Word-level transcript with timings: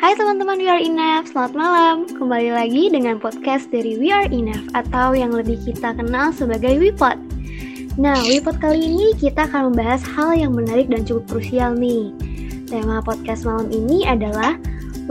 Hai 0.00 0.16
teman-teman 0.16 0.56
We 0.56 0.64
Are 0.64 0.80
Enough, 0.80 1.28
selamat 1.28 1.52
malam. 1.52 2.08
Kembali 2.08 2.56
lagi 2.56 2.88
dengan 2.88 3.20
podcast 3.20 3.68
dari 3.68 4.00
We 4.00 4.08
Are 4.08 4.24
Enough 4.32 4.72
atau 4.72 5.12
yang 5.12 5.28
lebih 5.28 5.60
kita 5.60 5.92
kenal 5.92 6.32
sebagai 6.32 6.72
WePod. 6.80 7.20
Nah, 8.00 8.16
WePod 8.24 8.64
kali 8.64 8.80
ini 8.80 9.12
kita 9.20 9.44
akan 9.44 9.68
membahas 9.68 10.00
hal 10.16 10.32
yang 10.32 10.56
menarik 10.56 10.88
dan 10.88 11.04
cukup 11.04 11.28
krusial 11.28 11.76
nih. 11.76 12.16
Tema 12.64 13.04
podcast 13.04 13.44
malam 13.44 13.68
ini 13.68 14.08
adalah 14.08 14.56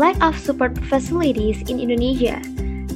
Lack 0.02 0.18
of 0.25 0.34
Support 0.41 0.73
Facilities 0.90 1.62
in 1.70 1.78
Indonesia 1.78 2.42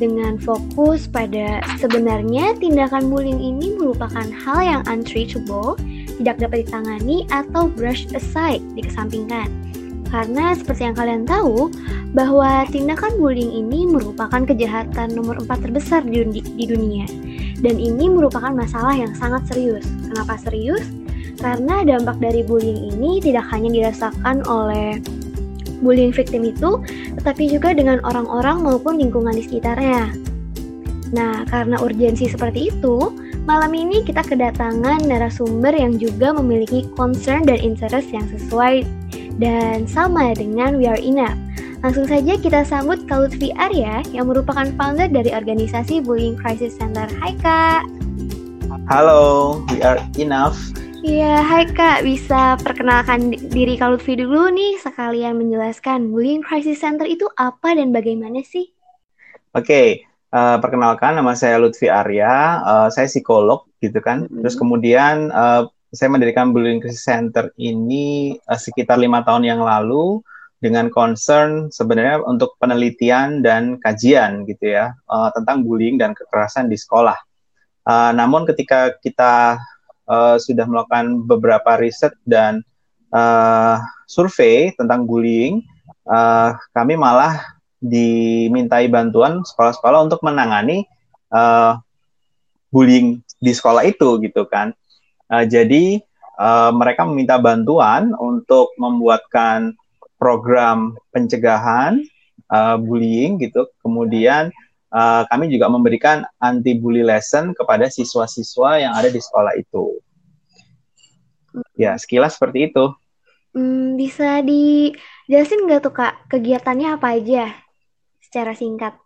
dengan 0.02 0.41
fokus 0.41 1.05
pada 1.05 1.62
sebenarnya 1.78 2.57
tindakan 2.57 3.05
bullying 3.05 3.38
ini 3.38 3.78
merupakan 3.78 4.25
hal 4.34 4.60
yang 4.66 4.82
untreatable, 4.89 5.78
tidak 6.18 6.41
dapat 6.41 6.66
ditangani 6.66 7.30
atau 7.30 7.70
brush 7.70 8.10
aside, 8.18 8.66
dikesampingkan 8.73 9.62
karena 10.14 10.54
seperti 10.54 10.86
yang 10.86 10.93
kalian 10.93 11.25
tahu, 11.25 11.73
bahwa 12.13 12.70
tindakan 12.70 13.17
bullying 13.17 13.49
ini 13.49 13.90
merupakan 13.90 14.45
kejahatan 14.45 15.17
nomor 15.17 15.41
4 15.41 15.66
terbesar 15.66 16.05
di, 16.05 16.22
di 16.30 16.66
dunia. 16.70 17.09
Dan 17.58 17.81
ini 17.81 18.13
merupakan 18.13 18.53
masalah 18.53 18.94
yang 18.94 19.09
sangat 19.17 19.49
serius. 19.49 19.89
Kenapa 20.05 20.38
serius? 20.38 20.86
Karena 21.41 21.81
dampak 21.81 22.22
dari 22.22 22.45
bullying 22.45 22.94
ini 22.94 23.17
tidak 23.17 23.49
hanya 23.49 23.73
dirasakan 23.73 24.45
oleh 24.45 25.02
bullying 25.81 26.14
victim 26.14 26.45
itu, 26.45 26.77
tetapi 27.17 27.50
juga 27.50 27.73
dengan 27.73 27.98
orang-orang 28.05 28.61
maupun 28.61 29.02
lingkungan 29.02 29.34
di 29.34 29.44
sekitarnya. 29.50 30.14
Nah, 31.14 31.41
karena 31.50 31.81
urgensi 31.81 32.30
seperti 32.30 32.70
itu, 32.70 33.17
malam 33.50 33.73
ini 33.73 34.05
kita 34.05 34.22
kedatangan 34.22 35.09
narasumber 35.09 35.73
yang 35.73 35.98
juga 35.98 36.38
memiliki 36.38 36.86
concern 36.94 37.50
dan 37.50 37.58
interest 37.58 38.14
yang 38.14 38.25
sesuai 38.30 39.02
dan 39.42 39.90
sama 39.90 40.34
dengan 40.38 40.78
We 40.78 40.86
Are 40.86 41.00
Enough. 41.00 41.38
Langsung 41.84 42.08
saja 42.08 42.40
kita 42.40 42.64
sambut 42.64 43.04
Kak 43.12 43.28
Lutfi 43.28 43.52
Arya 43.59 44.06
yang 44.16 44.32
merupakan 44.32 44.70
founder 44.80 45.12
dari 45.12 45.36
organisasi 45.36 46.00
Bullying 46.00 46.40
Crisis 46.40 46.80
Center. 46.80 47.09
Hai 47.20 47.36
Kak. 47.44 47.84
Halo, 48.88 49.59
We 49.67 49.84
Are 49.84 50.00
Enough. 50.16 50.56
Iya, 51.03 51.44
hai 51.44 51.67
Kak. 51.67 52.08
Bisa 52.08 52.56
perkenalkan 52.64 53.36
diri 53.52 53.75
Kak 53.75 54.00
Lutfi 54.00 54.16
dulu 54.16 54.48
nih 54.56 54.80
sekalian 54.80 55.36
menjelaskan 55.36 56.16
Bullying 56.16 56.40
Crisis 56.40 56.80
Center 56.80 57.03
itu 57.03 57.28
apa 57.36 57.75
dan 57.75 57.92
bagaimana 57.92 58.40
sih? 58.47 58.72
Oke, 59.52 59.68
okay, 59.68 59.88
uh, 60.31 60.56
eh, 60.56 60.58
perkenalkan 60.64 61.20
nama 61.20 61.36
saya 61.36 61.59
Lutfi 61.59 61.92
Arya. 61.92 62.64
Uh, 62.64 62.88
saya 62.88 63.12
psikolog 63.12 63.68
gitu 63.84 64.00
kan. 64.00 64.23
Mm 64.23 64.31
-hmm. 64.31 64.40
Terus 64.47 64.56
kemudian 64.56 65.36
uh, 65.36 65.68
saya 65.94 66.09
mendirikan 66.09 66.49
Bullying 66.49 66.81
Crisis 66.81 67.05
Center 67.05 67.53
ini 67.61 68.36
uh, 68.49 68.58
sekitar 68.58 68.97
lima 68.97 69.22
tahun 69.22 69.45
yang 69.45 69.61
lalu 69.61 70.25
dengan 70.58 70.89
concern 70.89 71.69
sebenarnya 71.69 72.25
untuk 72.25 72.58
penelitian 72.58 73.45
dan 73.45 73.77
kajian 73.77 74.50
gitu 74.50 74.73
ya 74.73 74.97
uh, 75.11 75.30
tentang 75.38 75.61
bullying 75.61 76.02
dan 76.02 76.17
kekerasan 76.17 76.72
di 76.72 76.80
sekolah. 76.80 77.19
Uh, 77.85 78.16
namun 78.16 78.47
ketika 78.50 78.95
kita 79.03 79.61
uh, 80.09 80.39
sudah 80.41 80.66
melakukan 80.66 81.27
beberapa 81.30 81.77
riset 81.77 82.16
dan 82.23 82.66
uh, 83.11 83.78
survei 84.07 84.72
tentang 84.80 85.03
bullying, 85.03 85.61
uh, 86.07 86.55
kami 86.72 86.95
malah 86.95 87.44
dimintai 87.83 88.88
bantuan 88.88 89.44
sekolah-sekolah 89.44 90.07
untuk 90.07 90.23
menangani 90.23 90.88
uh, 91.35 91.75
bullying 92.72 93.19
di 93.44 93.52
sekolah 93.52 93.83
itu 93.83 94.17
gitu 94.23 94.47
kan. 94.47 94.72
Uh, 95.31 95.45
jadi 95.47 96.03
uh, 96.38 96.71
mereka 96.75 97.07
meminta 97.07 97.39
bantuan 97.39 98.11
untuk 98.17 98.73
membuatkan 98.79 99.75
program 100.19 100.95
pencegahan 101.11 101.99
uh, 102.52 102.79
bullying 102.79 103.39
gitu. 103.41 103.67
Kemudian 103.83 104.49
uh, 104.94 105.27
kami 105.27 105.51
juga 105.51 105.67
memberikan 105.67 106.23
anti 106.39 106.77
bully 106.77 107.03
lesson 107.03 107.51
kepada 107.51 107.91
siswa-siswa 107.91 108.79
yang 108.79 108.94
ada 108.95 109.09
di 109.11 109.19
sekolah 109.19 109.53
itu. 109.59 110.00
Ya, 111.78 111.94
sekilas 111.97 112.38
seperti 112.38 112.73
itu. 112.73 112.94
Hmm, 113.53 113.94
bisa 113.94 114.41
dijelasin 114.41 115.69
nggak 115.69 115.81
tuh 115.85 115.94
kak 115.94 116.25
kegiatannya 116.25 116.97
apa 116.97 117.13
aja 117.13 117.53
secara 118.17 118.57
singkat? 118.57 118.97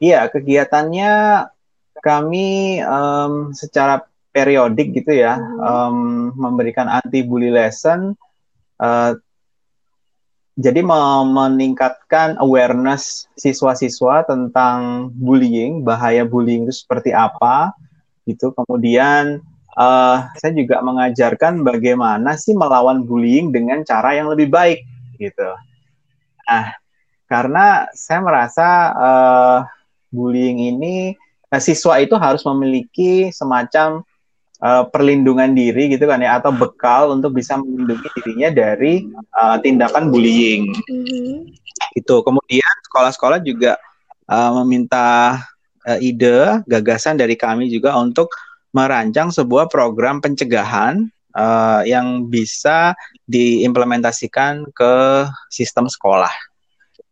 Iya, 0.00 0.24
kegiatannya 0.32 1.12
kami 2.00 2.80
um, 2.80 3.52
secara 3.52 4.08
periodik 4.32 4.96
gitu 4.96 5.12
ya 5.12 5.36
mm-hmm. 5.36 5.60
um, 5.60 5.96
memberikan 6.34 6.88
anti 6.88 7.22
bully 7.22 7.52
lesson 7.52 8.16
uh, 8.80 9.12
jadi 10.52 10.84
meningkatkan 10.84 12.36
awareness 12.40 13.24
siswa-siswa 13.40 14.28
tentang 14.28 15.08
bullying 15.16 15.80
bahaya 15.80 16.28
bullying 16.28 16.68
itu 16.68 16.84
seperti 16.84 17.12
apa 17.12 17.72
gitu 18.28 18.52
kemudian 18.52 19.40
uh, 19.76 20.28
saya 20.36 20.52
juga 20.52 20.84
mengajarkan 20.84 21.64
bagaimana 21.64 22.36
sih 22.36 22.52
melawan 22.52 23.04
bullying 23.04 23.48
dengan 23.48 23.80
cara 23.84 24.16
yang 24.16 24.28
lebih 24.28 24.52
baik 24.52 24.84
gitu 25.16 25.48
nah 26.44 26.76
karena 27.28 27.88
saya 27.96 28.20
merasa 28.20 28.68
uh, 28.92 29.58
bullying 30.12 30.76
ini 30.76 31.16
uh, 31.48 31.60
siswa 31.60 31.96
itu 31.96 32.12
harus 32.20 32.44
memiliki 32.44 33.32
semacam 33.32 34.04
uh, 34.62 34.86
perlindungan 34.88 35.52
diri 35.52 35.90
gitu 35.92 36.06
kan 36.06 36.22
ya 36.22 36.38
atau 36.38 36.54
bekal 36.54 37.12
untuk 37.12 37.34
bisa 37.36 37.58
melindungi 37.58 38.08
dirinya 38.22 38.48
dari 38.54 39.04
uh, 39.36 39.58
tindakan 39.58 40.08
bullying. 40.08 40.70
Mm-hmm. 40.70 41.52
Itu. 41.98 42.22
Kemudian 42.22 42.72
sekolah-sekolah 42.88 43.42
juga 43.42 43.76
uh, 44.30 44.50
meminta 44.62 45.36
uh, 45.84 45.98
ide, 45.98 46.62
gagasan 46.70 47.18
dari 47.18 47.34
kami 47.34 47.68
juga 47.68 47.98
untuk 47.98 48.30
merancang 48.72 49.28
sebuah 49.28 49.68
program 49.68 50.24
pencegahan 50.24 51.12
uh, 51.36 51.84
yang 51.84 52.24
bisa 52.32 52.96
diimplementasikan 53.28 54.64
ke 54.72 55.26
sistem 55.52 55.90
sekolah. 55.90 56.32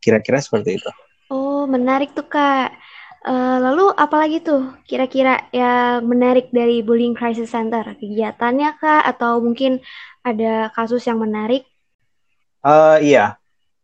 Kira-kira 0.01 0.41
seperti 0.41 0.81
itu. 0.81 0.91
Oh, 1.29 1.69
menarik 1.69 2.17
tuh 2.17 2.25
Kak. 2.25 2.73
Uh, 3.21 3.61
lalu 3.61 3.93
apalagi 4.01 4.41
tuh 4.41 4.73
kira-kira 4.89 5.45
yang 5.53 6.09
menarik 6.09 6.49
dari 6.49 6.81
Bullying 6.81 7.13
Crisis 7.13 7.53
Center? 7.53 7.85
Kegiatannya 7.85 8.81
kah 8.81 9.05
atau 9.05 9.45
mungkin 9.45 9.85
ada 10.25 10.73
kasus 10.73 11.05
yang 11.05 11.21
menarik? 11.21 11.69
Uh, 12.65 12.97
iya. 13.05 13.37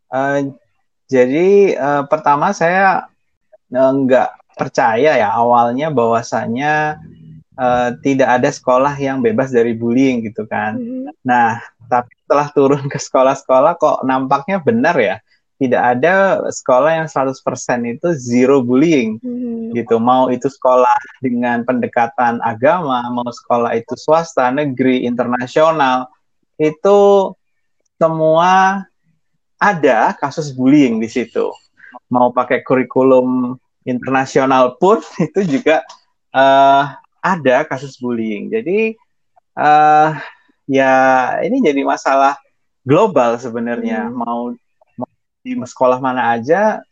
Uh, 0.09 0.57
jadi 1.05 1.77
uh, 1.77 2.03
pertama 2.09 2.49
saya 2.49 3.05
nggak 3.69 4.57
percaya 4.57 5.21
ya 5.21 5.29
awalnya 5.29 5.93
bahwasanya 5.93 6.97
uh, 7.61 7.93
tidak 8.01 8.41
ada 8.41 8.49
sekolah 8.49 8.97
yang 8.97 9.21
bebas 9.21 9.53
dari 9.53 9.77
bullying 9.77 10.25
gitu 10.25 10.49
kan. 10.49 10.81
Mm 10.81 10.85
-hmm. 10.85 11.13
Nah, 11.21 11.61
tapi 11.85 12.09
setelah 12.25 12.47
turun 12.49 12.89
ke 12.89 12.97
sekolah-sekolah 12.97 13.77
kok 13.77 14.01
nampaknya 14.01 14.57
benar 14.65 14.97
ya 14.97 15.21
tidak 15.57 15.97
ada 15.97 16.45
sekolah 16.53 17.01
yang 17.01 17.07
100% 17.09 17.33
itu 17.97 18.07
zero 18.13 18.61
bullying. 18.61 19.17
Hmm. 19.21 19.73
gitu. 19.73 19.97
Mau 19.97 20.29
itu 20.29 20.47
sekolah 20.47 20.97
dengan 21.19 21.65
pendekatan 21.65 22.39
agama 22.45 23.03
mau 23.09 23.27
sekolah 23.27 23.73
itu 23.75 23.93
swasta 23.97 24.53
negeri 24.53 25.03
internasional 25.03 26.07
itu 26.57 27.33
semua 27.97 28.85
ada 29.57 30.13
kasus 30.17 30.53
bullying 30.53 31.01
di 31.01 31.09
situ. 31.09 31.49
Mau 32.13 32.29
pakai 32.29 32.61
kurikulum 32.61 33.57
internasional 33.83 34.77
pun 34.77 35.01
itu 35.25 35.41
juga 35.57 35.81
uh, 36.37 36.93
ada 37.19 37.65
kasus 37.65 37.97
bullying. 37.97 38.53
Jadi 38.53 38.93
uh, 39.57 40.13
ya 40.69 40.93
ini 41.41 41.65
jadi 41.65 41.81
masalah 41.81 42.37
global 42.85 43.41
sebenarnya. 43.41 44.07
Hmm. 44.07 44.21
mau 44.21 44.41
di 45.47 45.55
sekolah 45.55 46.03
mana 46.03 46.35
aja 46.35 46.83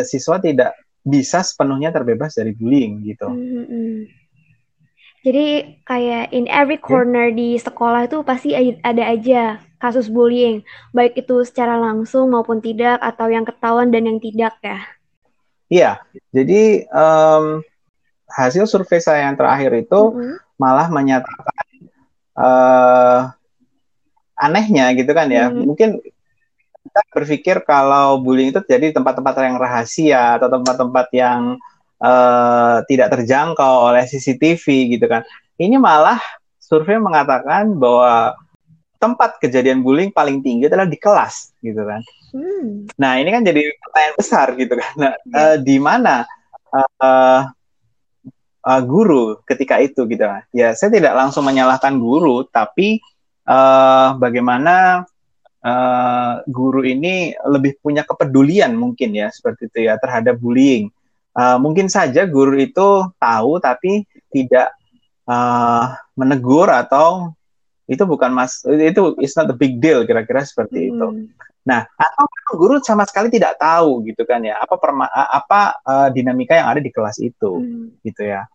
siswa 0.00 0.40
tidak 0.40 0.72
bisa 1.04 1.44
sepenuhnya 1.44 1.92
terbebas 1.92 2.32
dari 2.32 2.56
bullying 2.56 3.04
gitu. 3.04 3.28
Mm-hmm. 3.28 3.96
Jadi 5.20 5.46
kayak 5.84 6.32
in 6.32 6.48
every 6.48 6.80
corner 6.80 7.28
yeah. 7.28 7.36
di 7.36 7.48
sekolah 7.60 8.08
itu 8.08 8.24
pasti 8.24 8.56
ada 8.80 9.04
aja 9.04 9.60
kasus 9.76 10.08
bullying, 10.08 10.64
baik 10.96 11.16
itu 11.20 11.44
secara 11.44 11.76
langsung 11.76 12.32
maupun 12.32 12.60
tidak 12.64 13.00
atau 13.04 13.28
yang 13.28 13.44
ketahuan 13.44 13.92
dan 13.92 14.08
yang 14.08 14.16
tidak 14.20 14.56
ya. 14.64 14.80
Iya, 15.70 15.92
jadi 16.32 16.88
um, 16.88 17.60
hasil 18.28 18.64
survei 18.64 19.00
saya 19.00 19.28
yang 19.28 19.36
terakhir 19.36 19.72
itu 19.76 20.00
mm-hmm. 20.00 20.36
malah 20.56 20.88
menyatakan 20.88 21.66
uh, 22.36 23.28
anehnya 24.40 24.92
gitu 24.96 25.12
kan 25.12 25.28
ya, 25.28 25.48
mm-hmm. 25.48 25.64
mungkin 25.68 26.00
kita 26.80 27.00
berpikir 27.12 27.56
kalau 27.68 28.18
bullying 28.18 28.50
itu 28.50 28.60
terjadi 28.64 28.90
di 28.90 28.96
tempat-tempat 28.96 29.34
yang 29.44 29.56
rahasia 29.60 30.40
atau 30.40 30.48
tempat-tempat 30.48 31.06
yang 31.12 31.60
uh, 32.00 32.80
tidak 32.88 33.12
terjangkau 33.14 33.92
oleh 33.92 34.04
CCTV 34.08 34.96
gitu 34.96 35.06
kan. 35.06 35.22
Ini 35.60 35.76
malah 35.76 36.18
survei 36.56 36.96
mengatakan 36.96 37.76
bahwa 37.76 38.32
tempat 39.00 39.40
kejadian 39.40 39.80
bullying 39.80 40.12
paling 40.12 40.44
tinggi 40.44 40.68
adalah 40.68 40.88
di 40.88 40.96
kelas 41.00 41.56
gitu 41.60 41.84
kan. 41.84 42.00
Hmm. 42.32 42.88
Nah 42.96 43.16
ini 43.20 43.28
kan 43.32 43.42
jadi 43.44 43.60
pertanyaan 43.80 44.16
besar 44.16 44.46
gitu 44.56 44.74
kan. 44.76 44.92
Nah, 44.96 45.12
uh, 45.36 45.56
di 45.60 45.76
mana 45.80 46.24
uh, 46.72 47.40
uh, 48.64 48.82
guru 48.84 49.40
ketika 49.48 49.80
itu 49.80 50.04
gitu? 50.08 50.24
Ya 50.52 50.76
saya 50.76 50.92
tidak 50.92 51.16
langsung 51.16 51.44
menyalahkan 51.48 51.96
guru, 51.96 52.44
tapi 52.48 53.00
uh, 53.48 54.16
bagaimana 54.20 55.04
uh, 55.64 56.42
guru 56.48 56.84
ini 56.84 57.36
lebih 57.46 57.80
punya 57.80 58.04
kepedulian 58.04 58.72
mungkin 58.76 59.12
ya 59.12 59.28
seperti 59.32 59.68
itu 59.68 59.78
ya 59.88 59.96
terhadap 60.00 60.36
bullying. 60.40 60.88
Uh, 61.30 61.56
mungkin 61.62 61.86
saja 61.86 62.26
guru 62.26 62.58
itu 62.58 63.06
tahu 63.22 63.62
tapi 63.62 64.02
tidak 64.34 64.74
uh, 65.30 65.94
menegur 66.18 66.66
atau 66.66 67.30
itu 67.90 68.02
bukan 68.06 68.30
mas 68.30 68.62
itu 68.66 69.18
it's 69.18 69.34
not 69.34 69.50
a 69.50 69.56
big 69.56 69.82
deal 69.82 70.06
kira-kira 70.06 70.42
seperti 70.42 70.86
hmm. 70.86 70.90
itu. 70.94 71.08
Nah, 71.60 71.84
atau 71.94 72.26
guru 72.56 72.80
sama 72.80 73.04
sekali 73.04 73.28
tidak 73.28 73.60
tahu 73.60 74.02
gitu 74.08 74.24
kan 74.24 74.40
ya 74.42 74.58
apa 74.58 74.74
perma 74.80 75.06
apa 75.10 75.78
uh, 75.84 76.08
dinamika 76.10 76.56
yang 76.56 76.70
ada 76.72 76.80
di 76.82 76.90
kelas 76.90 77.18
itu 77.22 77.62
hmm. 77.62 78.02
gitu 78.06 78.26
ya. 78.26 78.46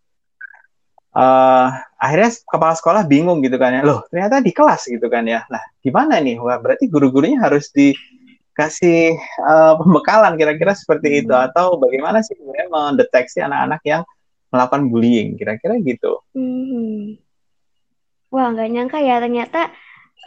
Uh, 1.15 1.71
akhirnya 1.95 2.35
kepala 2.43 2.75
sekolah 2.75 3.07
bingung 3.07 3.39
gitu 3.39 3.55
kan 3.55 3.71
ya, 3.71 3.87
loh 3.87 4.03
ternyata 4.11 4.43
di 4.43 4.51
kelas 4.51 4.83
gitu 4.91 5.07
kan 5.07 5.23
ya. 5.23 5.47
Nah, 5.47 5.63
gimana 5.79 6.19
nih? 6.19 6.35
Wah, 6.43 6.59
berarti 6.59 6.91
guru-gurunya 6.91 7.39
harus 7.39 7.71
dikasih 7.71 9.15
uh, 9.39 9.79
pembekalan 9.79 10.35
kira-kira 10.35 10.75
seperti 10.75 11.07
hmm. 11.07 11.19
itu 11.23 11.31
atau 11.31 11.79
bagaimana 11.79 12.19
sih 12.19 12.35
sebenarnya 12.35 12.67
mendeteksi 12.67 13.39
anak-anak 13.39 13.79
yang 13.87 14.03
melakukan 14.51 14.83
bullying 14.91 15.39
kira-kira 15.39 15.79
gitu. 15.79 16.19
Hmm. 16.35 17.15
Wah, 18.27 18.51
nggak 18.51 18.69
nyangka 18.75 18.99
ya 18.99 19.15
ternyata 19.23 19.71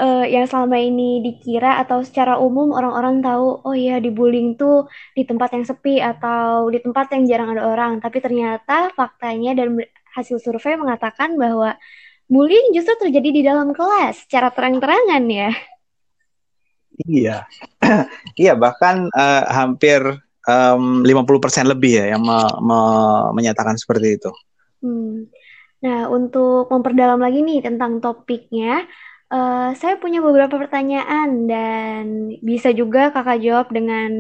uh, 0.01 0.25
yang 0.25 0.49
selama 0.49 0.81
ini 0.81 1.21
dikira 1.21 1.85
atau 1.85 2.01
secara 2.01 2.41
umum 2.41 2.73
orang-orang 2.73 3.21
tahu, 3.21 3.61
oh 3.61 3.77
iya 3.77 4.01
di 4.01 4.09
bullying 4.09 4.57
tuh 4.57 4.89
di 5.13 5.29
tempat 5.29 5.53
yang 5.53 5.69
sepi 5.69 6.01
atau 6.01 6.73
di 6.73 6.81
tempat 6.81 7.13
yang 7.13 7.29
jarang 7.29 7.53
ada 7.53 7.69
orang. 7.69 8.01
Tapi 8.01 8.25
ternyata 8.25 8.89
faktanya 8.97 9.53
dan 9.53 9.77
hasil 10.17 10.41
survei 10.41 10.79
mengatakan 10.79 11.35
bahwa 11.35 11.77
bullying 12.29 12.77
justru 12.77 13.09
terjadi 13.09 13.31
di 13.33 13.43
dalam 13.43 13.73
kelas 13.73 14.29
secara 14.29 14.53
terang-terangan 14.53 15.25
ya. 15.27 15.51
Iya, 17.09 17.37
iya 18.43 18.53
bahkan 18.59 19.07
uh, 19.15 19.45
hampir 19.49 20.03
um, 20.49 21.07
50% 21.07 21.71
lebih 21.71 22.03
ya 22.03 22.17
yang 22.17 22.23
me 22.25 22.39
me 22.59 22.81
menyatakan 23.39 23.79
seperti 23.79 24.19
itu. 24.19 24.31
Hmm. 24.83 25.31
Nah, 25.79 26.11
untuk 26.11 26.67
memperdalam 26.75 27.23
lagi 27.23 27.39
nih 27.39 27.63
tentang 27.63 28.03
topiknya, 28.03 28.83
uh, 29.31 29.71
saya 29.79 29.95
punya 30.03 30.19
beberapa 30.19 30.59
pertanyaan 30.59 31.47
dan 31.47 32.35
bisa 32.43 32.75
juga 32.75 33.15
kakak 33.15 33.39
jawab 33.39 33.67
dengan 33.71 34.11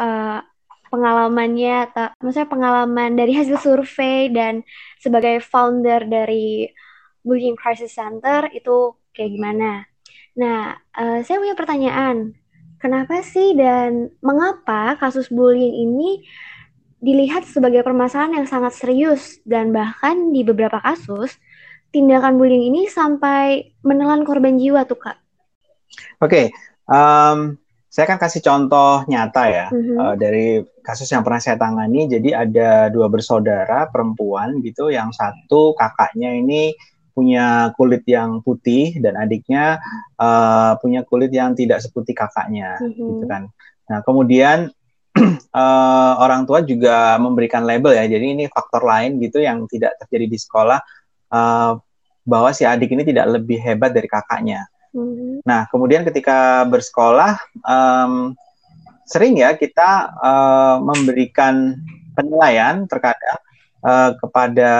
uh, 0.00 0.40
pengalamannya, 0.96 1.92
maksudnya 2.24 2.48
pengalaman 2.48 3.12
dari 3.12 3.36
hasil 3.36 3.60
survei 3.60 4.32
dan 4.32 4.64
sebagai 4.96 5.44
founder 5.44 6.08
dari 6.08 6.72
Bullying 7.20 7.58
Crisis 7.60 7.92
Center 7.92 8.48
itu 8.56 8.96
kayak 9.12 9.30
gimana. 9.36 9.84
Nah, 10.40 10.76
uh, 10.96 11.20
saya 11.20 11.36
punya 11.36 11.52
pertanyaan, 11.52 12.32
kenapa 12.80 13.20
sih 13.20 13.52
dan 13.52 14.12
mengapa 14.24 14.96
kasus 14.96 15.28
bullying 15.28 15.74
ini 15.84 16.24
dilihat 17.00 17.44
sebagai 17.44 17.84
permasalahan 17.84 18.42
yang 18.42 18.48
sangat 18.48 18.72
serius 18.72 19.40
dan 19.44 19.72
bahkan 19.72 20.32
di 20.32 20.40
beberapa 20.42 20.80
kasus 20.80 21.36
tindakan 21.92 22.40
bullying 22.40 22.72
ini 22.72 22.88
sampai 22.88 23.76
menelan 23.84 24.24
korban 24.24 24.56
jiwa 24.56 24.88
tuh 24.88 25.00
kak. 25.00 25.16
Oke, 26.20 26.28
okay, 26.28 26.46
um, 26.88 27.56
saya 27.96 28.12
akan 28.12 28.20
kasih 28.20 28.44
contoh 28.44 29.08
nyata 29.08 29.42
ya 29.48 29.66
mm-hmm. 29.72 29.96
uh, 29.96 30.14
dari 30.20 30.60
kasus 30.84 31.08
yang 31.08 31.24
pernah 31.24 31.40
saya 31.40 31.56
tangani. 31.56 32.04
Jadi 32.04 32.36
ada 32.36 32.92
dua 32.92 33.08
bersaudara 33.08 33.88
perempuan 33.88 34.60
gitu, 34.60 34.92
yang 34.92 35.16
satu 35.16 35.72
kakaknya 35.72 36.36
ini 36.36 36.76
punya 37.16 37.72
kulit 37.72 38.04
yang 38.04 38.44
putih 38.44 39.00
dan 39.00 39.16
adiknya 39.16 39.80
uh, 40.20 40.76
punya 40.76 41.08
kulit 41.08 41.32
yang 41.32 41.56
tidak 41.56 41.80
seputih 41.80 42.12
kakaknya, 42.12 42.76
mm-hmm. 42.84 43.00
gitu 43.00 43.24
kan. 43.24 43.48
Nah 43.88 43.98
kemudian 44.04 44.68
uh, 45.56 46.12
orang 46.28 46.44
tua 46.44 46.60
juga 46.60 47.16
memberikan 47.16 47.64
label 47.64 47.96
ya. 47.96 48.04
Jadi 48.04 48.36
ini 48.36 48.44
faktor 48.52 48.84
lain 48.84 49.16
gitu 49.24 49.40
yang 49.40 49.64
tidak 49.72 49.96
terjadi 50.04 50.36
di 50.36 50.36
sekolah 50.36 50.84
uh, 51.32 51.80
bahwa 52.28 52.52
si 52.52 52.68
adik 52.68 52.92
ini 52.92 53.08
tidak 53.08 53.40
lebih 53.40 53.56
hebat 53.56 53.96
dari 53.96 54.04
kakaknya. 54.04 54.68
Mm-hmm. 54.96 55.44
Nah, 55.44 55.68
kemudian 55.68 56.02
ketika 56.08 56.64
bersekolah 56.64 57.36
um, 57.60 58.32
sering 59.04 59.36
ya 59.36 59.52
kita 59.52 60.16
uh, 60.16 60.80
memberikan 60.80 61.76
penilaian 62.16 62.88
terkadang 62.88 63.38
uh, 63.84 64.16
kepada 64.16 64.72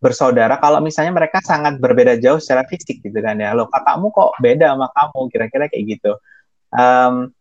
bersaudara 0.00 0.56
kalau 0.56 0.80
misalnya 0.80 1.12
mereka 1.12 1.44
sangat 1.44 1.76
berbeda 1.76 2.16
jauh 2.16 2.40
secara 2.40 2.64
fisik 2.64 3.04
gitu 3.04 3.20
kan 3.20 3.36
ya. 3.36 3.52
Loh, 3.52 3.68
kakakmu 3.68 4.08
kok 4.08 4.40
beda 4.40 4.72
sama 4.72 4.88
kamu 4.96 5.20
kira-kira 5.28 5.64
kayak 5.68 5.84
gitu. 6.00 6.16
Um, 6.72 7.36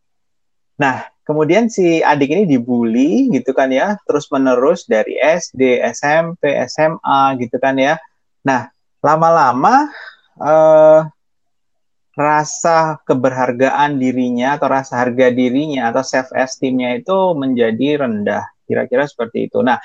nah, 0.75 1.07
kemudian 1.27 1.67
si 1.67 1.99
adik 1.99 2.31
ini 2.31 2.43
dibully 2.47 3.27
gitu 3.35 3.51
kan 3.51 3.67
ya 3.67 3.99
terus 4.07 4.31
menerus 4.31 4.87
dari 4.87 5.19
SD 5.19 5.83
SMP 5.91 6.55
SMA 6.71 7.35
gitu 7.43 7.59
kan 7.59 7.75
ya 7.75 7.99
nah 8.47 8.71
lama-lama 9.03 9.91
eh, 10.39 10.99
rasa 12.17 12.97
keberhargaan 13.05 14.01
dirinya 14.01 14.57
atau 14.57 14.67
rasa 14.73 15.05
harga 15.05 15.29
dirinya 15.29 15.93
atau 15.93 16.01
self 16.01 16.33
esteemnya 16.33 16.97
itu 16.97 17.13
menjadi 17.37 18.01
rendah. 18.01 18.49
Kira-kira 18.65 19.05
seperti 19.05 19.47
itu. 19.47 19.61
Nah 19.61 19.77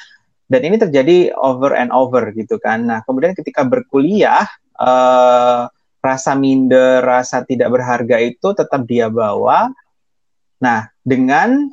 dan 0.48 0.60
ini 0.64 0.80
terjadi 0.80 1.36
over 1.36 1.76
and 1.76 1.92
over 1.92 2.32
gitu 2.32 2.56
kan. 2.56 2.88
Nah 2.88 3.04
kemudian 3.04 3.36
ketika 3.36 3.68
berkuliah 3.68 4.48
eh, 4.80 5.62
rasa 6.02 6.34
minder 6.34 6.98
rasa 7.06 7.46
tidak 7.46 7.70
berharga 7.70 8.18
itu 8.18 8.48
tetap 8.52 8.82
dia 8.84 9.06
bawa. 9.06 9.70
Nah, 10.58 10.90
dengan 11.06 11.70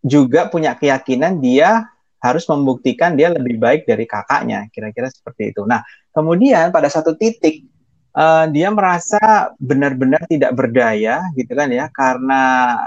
juga 0.00 0.48
punya 0.48 0.72
keyakinan 0.76 1.44
dia 1.44 1.88
harus 2.24 2.48
membuktikan 2.48 3.12
dia 3.20 3.28
lebih 3.28 3.60
baik 3.60 3.84
dari 3.84 4.08
kakaknya, 4.08 4.72
kira-kira 4.72 5.12
seperti 5.12 5.52
itu. 5.52 5.68
Nah, 5.68 5.84
kemudian 6.16 6.72
pada 6.72 6.88
satu 6.88 7.12
titik 7.20 7.68
uh, 8.14 8.46
dia 8.48 8.70
merasa 8.70 9.52
benar-benar 9.58 10.24
tidak 10.30 10.54
berdaya, 10.54 11.20
gitu 11.34 11.52
kan 11.52 11.68
ya, 11.70 11.90
karena 11.90 12.42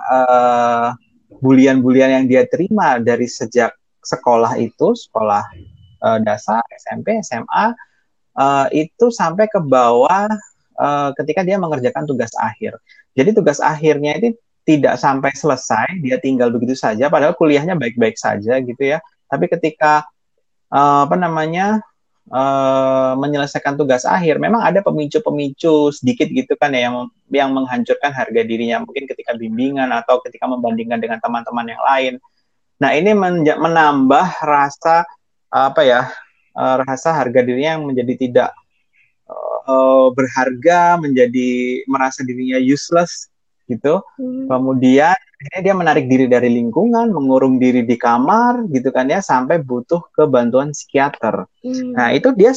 uh, 0.07 0.87
bulian-bulian 1.43 2.23
yang 2.23 2.25
dia 2.25 2.43
terima 2.47 2.97
dari 2.97 3.27
sejak 3.29 3.75
sekolah 4.01 4.55
itu, 4.57 4.95
sekolah 4.95 5.43
uh, 6.01 6.19
dasar, 6.23 6.63
SMP, 6.79 7.19
SMA, 7.21 7.75
uh, 8.39 8.65
itu 8.71 9.11
sampai 9.11 9.51
ke 9.51 9.59
bawah 9.59 10.31
uh, 10.79 11.09
ketika 11.19 11.43
dia 11.43 11.59
mengerjakan 11.59 12.07
tugas 12.07 12.31
akhir. 12.39 12.79
Jadi 13.17 13.35
tugas 13.35 13.59
akhirnya 13.59 14.15
itu 14.17 14.37
tidak 14.67 14.99
sampai 14.99 15.31
selesai, 15.31 16.03
dia 16.03 16.19
tinggal 16.19 16.51
begitu 16.51 16.75
saja, 16.75 17.07
padahal 17.07 17.35
kuliahnya 17.39 17.79
baik-baik 17.79 18.19
saja 18.19 18.59
gitu 18.59 18.83
ya. 18.83 18.99
Tapi 19.27 19.47
ketika 19.47 20.03
uh, 20.71 21.07
apa 21.07 21.15
namanya 21.15 21.83
uh, 22.31 23.13
menyelesaikan 23.19 23.75
tugas 23.79 24.03
akhir, 24.03 24.39
memang 24.39 24.63
ada 24.63 24.83
pemicu-pemicu 24.83 25.91
sedikit 25.95 26.27
gitu 26.31 26.53
kan 26.59 26.75
ya 26.75 26.91
yang 26.91 26.95
yang 27.31 27.49
menghancurkan 27.51 28.11
harga 28.11 28.41
dirinya 28.43 28.83
mungkin 28.83 29.07
ketika 29.07 29.35
bimbingan 29.35 29.91
atau 29.91 30.19
ketika 30.23 30.47
membandingkan 30.47 30.99
dengan 30.99 31.19
teman-teman 31.23 31.67
yang 31.67 31.83
lain. 31.83 32.13
Nah 32.77 32.91
ini 32.93 33.11
menambah 33.57 34.27
rasa 34.43 35.03
apa 35.47 35.81
ya 35.81 36.01
uh, 36.53 36.75
rasa 36.83 37.15
harga 37.15 37.41
dirinya 37.41 37.79
yang 37.79 37.85
menjadi 37.87 38.13
tidak 38.19 38.49
uh, 39.29 40.11
berharga, 40.13 40.99
menjadi 40.99 41.83
merasa 41.87 42.21
dirinya 42.23 42.59
useless 42.59 43.31
gitu. 43.67 44.01
Hmm. 44.17 44.47
Kemudian 44.47 45.15
dia 45.61 45.73
menarik 45.77 46.09
diri 46.09 46.25
dari 46.25 46.49
lingkungan, 46.49 47.13
mengurung 47.13 47.61
diri 47.61 47.85
di 47.85 47.93
kamar 47.99 48.65
gitu 48.73 48.89
kan 48.89 49.05
ya 49.11 49.21
sampai 49.21 49.61
butuh 49.61 50.01
ke 50.15 50.25
bantuan 50.25 50.73
psikiater. 50.73 51.45
Hmm. 51.61 51.93
Nah, 51.93 52.09
itu 52.15 52.33
dia 52.33 52.55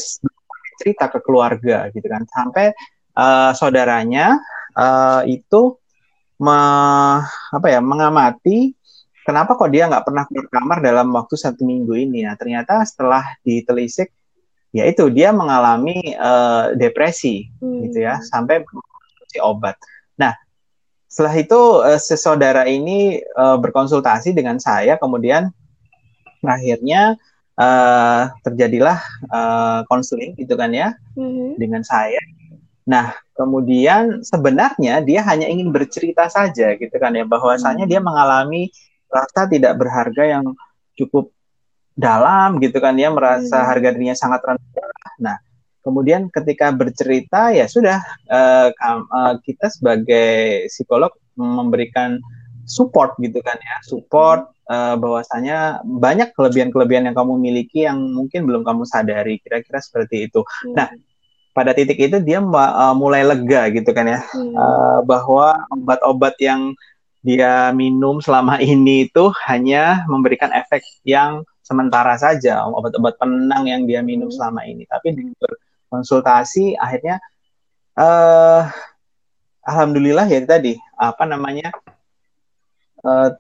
cerita 0.81 1.13
ke 1.13 1.21
keluarga 1.21 1.93
gitu 1.93 2.09
kan 2.09 2.25
sampai 2.25 2.73
uh, 3.21 3.53
saudaranya 3.53 4.41
uh, 4.73 5.23
itu 5.29 5.77
me, 6.41 6.59
apa 7.53 7.67
ya 7.69 7.85
mengamati 7.85 8.73
kenapa 9.29 9.61
kok 9.61 9.69
dia 9.69 9.85
nggak 9.93 10.05
pernah 10.09 10.25
keluar 10.25 10.49
kamar 10.49 10.79
dalam 10.81 11.13
waktu 11.13 11.37
satu 11.37 11.69
minggu 11.69 11.93
ini 11.93 12.25
ya 12.25 12.33
ternyata 12.41 12.81
setelah 12.89 13.37
ditelisik 13.45 14.09
ya 14.73 14.89
itu 14.89 15.13
dia 15.13 15.37
mengalami 15.37 16.17
uh, 16.17 16.73
depresi 16.73 17.53
hmm. 17.61 17.91
gitu 17.91 17.99
ya 18.09 18.25
sampai 18.25 18.65
si 19.29 19.39
obat 19.39 19.77
nah 19.77 20.00
setelah 21.11 21.35
itu 21.35 21.61
uh, 21.83 21.99
sesaudara 21.99 22.71
ini 22.71 23.19
uh, 23.35 23.59
berkonsultasi 23.59 24.31
dengan 24.31 24.63
saya, 24.63 24.95
kemudian 24.95 25.51
akhirnya 26.47 27.19
uh, 27.59 28.31
terjadilah 28.47 29.03
konseling 29.91 30.33
uh, 30.33 30.39
gitu 30.39 30.55
kan 30.55 30.71
ya 30.71 30.95
mm-hmm. 31.19 31.59
dengan 31.59 31.83
saya. 31.83 32.23
Nah 32.87 33.13
kemudian 33.35 34.23
sebenarnya 34.23 35.03
dia 35.03 35.27
hanya 35.27 35.51
ingin 35.51 35.75
bercerita 35.75 36.31
saja 36.31 36.79
gitu 36.79 36.95
kan 36.97 37.13
ya 37.13 37.27
bahwasanya 37.27 37.91
dia 37.91 37.99
mengalami 37.99 38.71
rasa 39.11 39.51
tidak 39.51 39.75
berharga 39.77 40.39
yang 40.39 40.47
cukup 40.95 41.35
dalam 41.99 42.63
gitu 42.63 42.79
kan 42.79 42.95
dia 42.95 43.11
merasa 43.11 43.67
harga 43.67 43.93
dirinya 43.93 44.17
sangat 44.17 44.41
rendah. 44.47 44.89
Nah, 45.21 45.37
kemudian 45.81 46.29
ketika 46.29 46.73
bercerita 46.73 47.53
ya 47.53 47.67
sudah 47.67 48.01
uh, 48.29 48.69
uh, 48.77 49.35
kita 49.45 49.73
sebagai 49.73 50.69
psikolog 50.69 51.13
memberikan 51.37 52.21
support 52.71 53.17
gitu 53.19 53.43
kan 53.43 53.59
ya 53.59 53.77
support 53.83 54.47
uh, 54.71 54.95
bahwasanya 54.95 55.83
banyak 55.83 56.31
kelebihan-kelebihan 56.39 57.11
yang 57.11 57.17
kamu 57.17 57.35
miliki 57.41 57.83
yang 57.89 57.99
mungkin 58.15 58.47
belum 58.47 58.63
kamu 58.63 58.87
sadari 58.87 59.43
kira-kira 59.43 59.83
seperti 59.83 60.31
itu 60.31 60.47
hmm. 60.47 60.75
nah 60.79 60.89
pada 61.51 61.75
titik 61.75 61.99
itu 61.99 62.23
dia 62.23 62.39
uh, 62.39 62.95
mulai 62.95 63.27
lega 63.27 63.69
gitu 63.75 63.91
kan 63.91 64.07
ya 64.07 64.23
hmm. 64.23 64.55
uh, 64.55 65.01
bahwa 65.03 65.59
obat-obat 65.75 66.39
yang 66.39 66.71
dia 67.27 67.75
minum 67.75 68.23
selama 68.23 68.63
ini 68.63 69.11
itu 69.11 69.35
hanya 69.51 70.07
memberikan 70.07 70.55
efek 70.55 70.87
yang 71.03 71.43
sementara 71.67 72.19
saja 72.19 72.67
obat-obat 72.67 73.19
penenang 73.19 73.67
yang 73.67 73.83
dia 73.87 74.01
minum 74.03 74.31
hmm. 74.31 74.37
selama 74.39 74.63
ini 74.63 74.87
tapi 74.87 75.15
di 75.15 75.23
konsultasi 75.91 76.79
akhirnya 76.79 77.19
uh, 77.99 78.71
alhamdulillah 79.67 80.25
ya 80.31 80.41
tadi 80.47 80.79
apa 80.97 81.27
namanya 81.29 81.75
uh, 83.05 83.35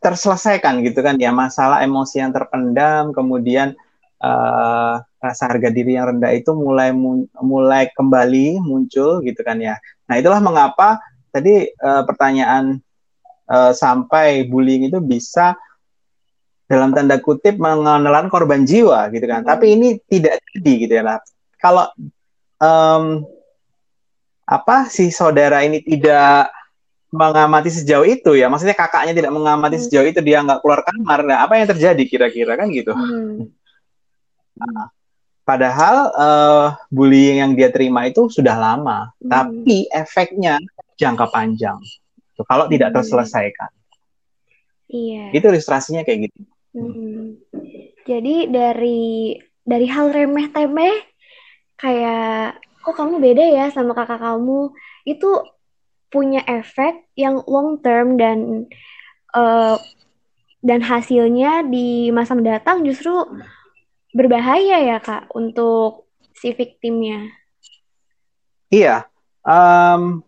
terselesaikan 0.00 0.80
gitu 0.86 1.02
kan 1.02 1.18
ya 1.18 1.34
masalah 1.34 1.82
emosi 1.82 2.22
yang 2.22 2.30
terpendam 2.30 3.10
kemudian 3.10 3.74
uh, 4.22 5.02
rasa 5.18 5.50
harga 5.50 5.68
diri 5.72 5.98
yang 5.98 6.14
rendah 6.14 6.30
itu 6.32 6.54
mulai 6.54 6.94
mulai 7.42 7.90
kembali 7.90 8.62
muncul 8.62 9.24
gitu 9.26 9.40
kan 9.42 9.58
ya. 9.58 9.74
Nah 10.06 10.14
itulah 10.20 10.38
mengapa 10.38 11.02
tadi 11.34 11.66
uh, 11.82 12.06
pertanyaan 12.06 12.78
uh, 13.50 13.72
sampai 13.74 14.46
bullying 14.46 14.86
itu 14.86 15.02
bisa 15.02 15.58
dalam 16.66 16.94
tanda 16.94 17.18
kutip 17.22 17.58
mengenalan 17.58 18.30
korban 18.30 18.66
jiwa 18.66 19.10
gitu 19.14 19.26
kan. 19.26 19.42
Hmm. 19.46 19.50
tapi 19.54 19.74
ini 19.74 19.98
tidak 20.10 20.42
jadi 20.54 20.72
gitu 20.86 20.92
ya 20.98 21.02
kalau 21.60 21.88
um, 22.60 23.24
apa 24.46 24.86
si 24.86 25.10
saudara 25.10 25.66
ini 25.66 25.82
tidak 25.82 26.54
mengamati 27.10 27.70
sejauh 27.70 28.06
itu 28.06 28.38
ya 28.38 28.46
maksudnya 28.46 28.78
kakaknya 28.78 29.14
tidak 29.14 29.32
mengamati 29.34 29.78
hmm. 29.78 29.84
sejauh 29.88 30.06
itu 30.06 30.20
dia 30.22 30.42
nggak 30.42 30.62
keluar 30.62 30.82
kamar 30.86 31.26
nah 31.26 31.42
apa 31.42 31.58
yang 31.58 31.66
terjadi 31.66 32.02
kira-kira 32.06 32.54
kan 32.54 32.70
gitu 32.70 32.94
hmm. 32.94 33.50
nah, 34.58 34.90
padahal 35.46 35.96
uh, 36.14 36.66
bullying 36.90 37.42
yang 37.42 37.52
dia 37.54 37.70
terima 37.70 38.06
itu 38.06 38.26
sudah 38.30 38.54
lama 38.54 39.10
hmm. 39.18 39.30
tapi 39.30 39.86
efeknya 39.90 40.62
jangka 40.94 41.26
panjang 41.30 41.78
kalau 42.46 42.68
tidak 42.68 42.90
hmm. 42.92 42.96
terselesaikan 43.00 43.70
iya 44.90 45.30
itu 45.34 45.46
ilustrasinya 45.46 46.02
kayak 46.02 46.30
gitu 46.30 46.38
hmm. 46.74 47.38
jadi 48.04 48.50
dari 48.50 49.38
dari 49.66 49.86
hal 49.90 50.14
remeh 50.14 50.46
temeh 50.54 51.15
kayak 51.76 52.60
kok 52.80 52.96
kamu 52.96 53.20
beda 53.20 53.44
ya 53.44 53.66
sama 53.72 53.92
kakak 53.92 54.20
kamu 54.22 54.72
itu 55.04 55.30
punya 56.08 56.40
efek 56.46 57.10
yang 57.18 57.42
long 57.44 57.82
term 57.82 58.16
dan 58.16 58.70
uh, 59.34 59.76
dan 60.62 60.80
hasilnya 60.82 61.66
di 61.66 62.08
masa 62.10 62.34
mendatang 62.34 62.82
justru 62.86 63.12
berbahaya 64.16 64.80
ya 64.80 64.98
kak 65.02 65.28
untuk 65.36 66.08
si 66.32 66.56
victimnya. 66.56 67.28
Iya, 68.72 69.06
um, 69.44 70.24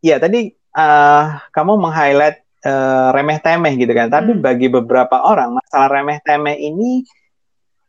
ya 0.00 0.16
tadi 0.16 0.54
uh, 0.72 1.42
kamu 1.52 1.76
meng-highlight 1.76 2.40
uh, 2.64 3.12
remeh 3.12 3.38
temeh 3.42 3.72
gitu 3.76 3.92
kan. 3.92 4.08
Tapi 4.08 4.38
hmm. 4.38 4.42
bagi 4.42 4.68
beberapa 4.70 5.20
orang 5.26 5.58
masalah 5.58 5.88
remeh 5.90 6.18
temeh 6.24 6.56
ini 6.56 7.04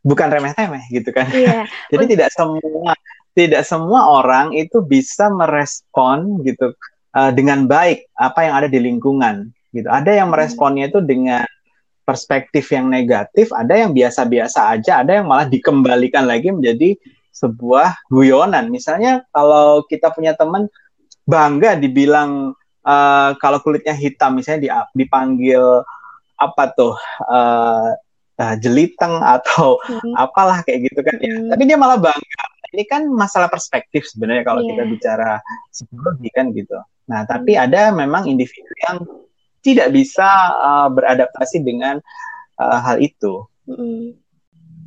bukan 0.02 0.28
remeh 0.30 0.54
temeh 0.58 0.84
gitu 0.90 1.10
kan. 1.14 1.30
Iya. 1.30 1.66
Jadi 1.92 2.18
tidak 2.18 2.30
semua 2.34 2.94
tidak 3.32 3.64
semua 3.64 4.12
orang 4.12 4.52
itu 4.52 4.84
bisa 4.84 5.32
merespon 5.32 6.44
gitu 6.44 6.76
uh, 7.16 7.32
dengan 7.32 7.70
baik 7.70 8.12
apa 8.20 8.40
yang 8.44 8.54
ada 8.60 8.68
di 8.68 8.80
lingkungan 8.82 9.50
gitu. 9.72 9.88
Ada 9.88 10.20
yang 10.20 10.30
hmm. 10.30 10.36
meresponnya 10.36 10.86
itu 10.92 11.00
dengan 11.00 11.48
perspektif 12.02 12.68
yang 12.74 12.92
negatif, 12.92 13.54
ada 13.56 13.78
yang 13.78 13.96
biasa-biasa 13.96 14.74
aja, 14.76 15.06
ada 15.06 15.22
yang 15.22 15.30
malah 15.30 15.48
dikembalikan 15.48 16.28
lagi 16.28 16.52
menjadi 16.52 16.98
sebuah 17.32 18.12
guyonan. 18.12 18.68
Misalnya 18.68 19.24
kalau 19.32 19.86
kita 19.88 20.12
punya 20.12 20.36
teman 20.36 20.68
bangga 21.24 21.80
dibilang 21.80 22.52
uh, 22.84 23.30
kalau 23.40 23.64
kulitnya 23.64 23.96
hitam 23.96 24.36
misalnya 24.36 24.84
dipanggil 24.92 25.86
apa 26.36 26.64
tuh 26.74 26.98
uh, 27.30 27.94
uh, 28.42 28.56
jeliteng 28.58 29.22
atau 29.22 29.78
hmm. 29.86 30.18
apalah 30.18 30.66
kayak 30.66 30.90
gitu 30.90 31.00
kan 31.06 31.16
ya. 31.22 31.38
Hmm. 31.38 31.50
Tapi 31.54 31.64
dia 31.70 31.78
malah 31.78 32.02
bangga. 32.02 32.44
Ini 32.72 32.84
kan 32.88 33.06
masalah 33.12 33.52
perspektif 33.52 34.08
sebenarnya 34.10 34.48
kalau 34.48 34.64
yeah. 34.66 34.70
kita 34.74 34.84
bicara 34.90 35.32
psikologi 35.70 36.30
kan 36.34 36.50
gitu. 36.56 36.80
Nah, 37.06 37.28
tapi 37.30 37.54
hmm. 37.54 37.64
ada 37.70 37.82
memang 37.94 38.26
individu 38.26 38.72
yang 38.88 38.98
tidak 39.62 39.94
bisa 39.94 40.26
uh, 40.58 40.90
beradaptasi 40.90 41.62
dengan 41.62 42.02
uh, 42.58 42.80
hal 42.82 42.98
itu. 42.98 43.46
Hmm. 43.70 44.18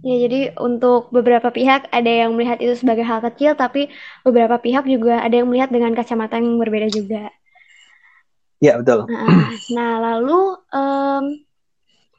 Ya, 0.04 0.28
jadi 0.28 0.52
untuk 0.60 1.08
beberapa 1.08 1.48
pihak 1.48 1.88
ada 1.88 2.12
yang 2.12 2.36
melihat 2.36 2.60
itu 2.60 2.76
sebagai 2.76 3.08
hal 3.08 3.24
kecil, 3.24 3.56
tapi 3.56 3.88
beberapa 4.20 4.60
pihak 4.60 4.84
juga 4.84 5.24
ada 5.24 5.32
yang 5.40 5.48
melihat 5.48 5.72
dengan 5.72 5.96
kacamata 5.96 6.36
yang 6.36 6.60
berbeda 6.60 6.92
juga. 6.92 7.32
Ya, 8.60 8.76
betul. 8.76 9.08
Nah, 9.08 9.48
nah 9.72 9.92
lalu 10.12 10.60
um, 10.72 11.24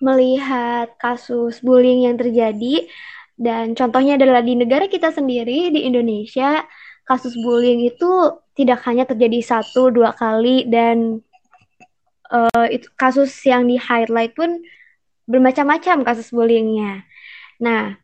melihat 0.03 0.91
kasus 0.99 1.63
bullying 1.63 2.07
yang 2.07 2.19
terjadi 2.19 2.87
dan 3.35 3.75
contohnya 3.75 4.15
adalah 4.15 4.39
di 4.39 4.55
negara 4.55 4.87
kita 4.87 5.11
sendiri 5.11 5.71
di 5.71 5.87
Indonesia 5.87 6.63
kasus 7.05 7.35
bullying 7.39 7.85
itu 7.85 8.39
tidak 8.55 8.81
hanya 8.87 9.03
terjadi 9.05 9.39
satu 9.43 9.91
dua 9.91 10.15
kali 10.15 10.65
dan 10.71 11.19
uh, 12.31 12.67
itu 12.71 12.87
kasus 12.95 13.31
yang 13.45 13.67
di 13.67 13.75
highlight 13.77 14.33
pun 14.33 14.63
bermacam-macam 15.29 16.05
kasus 16.05 16.31
bullyingnya. 16.31 17.03
Nah 17.61 17.99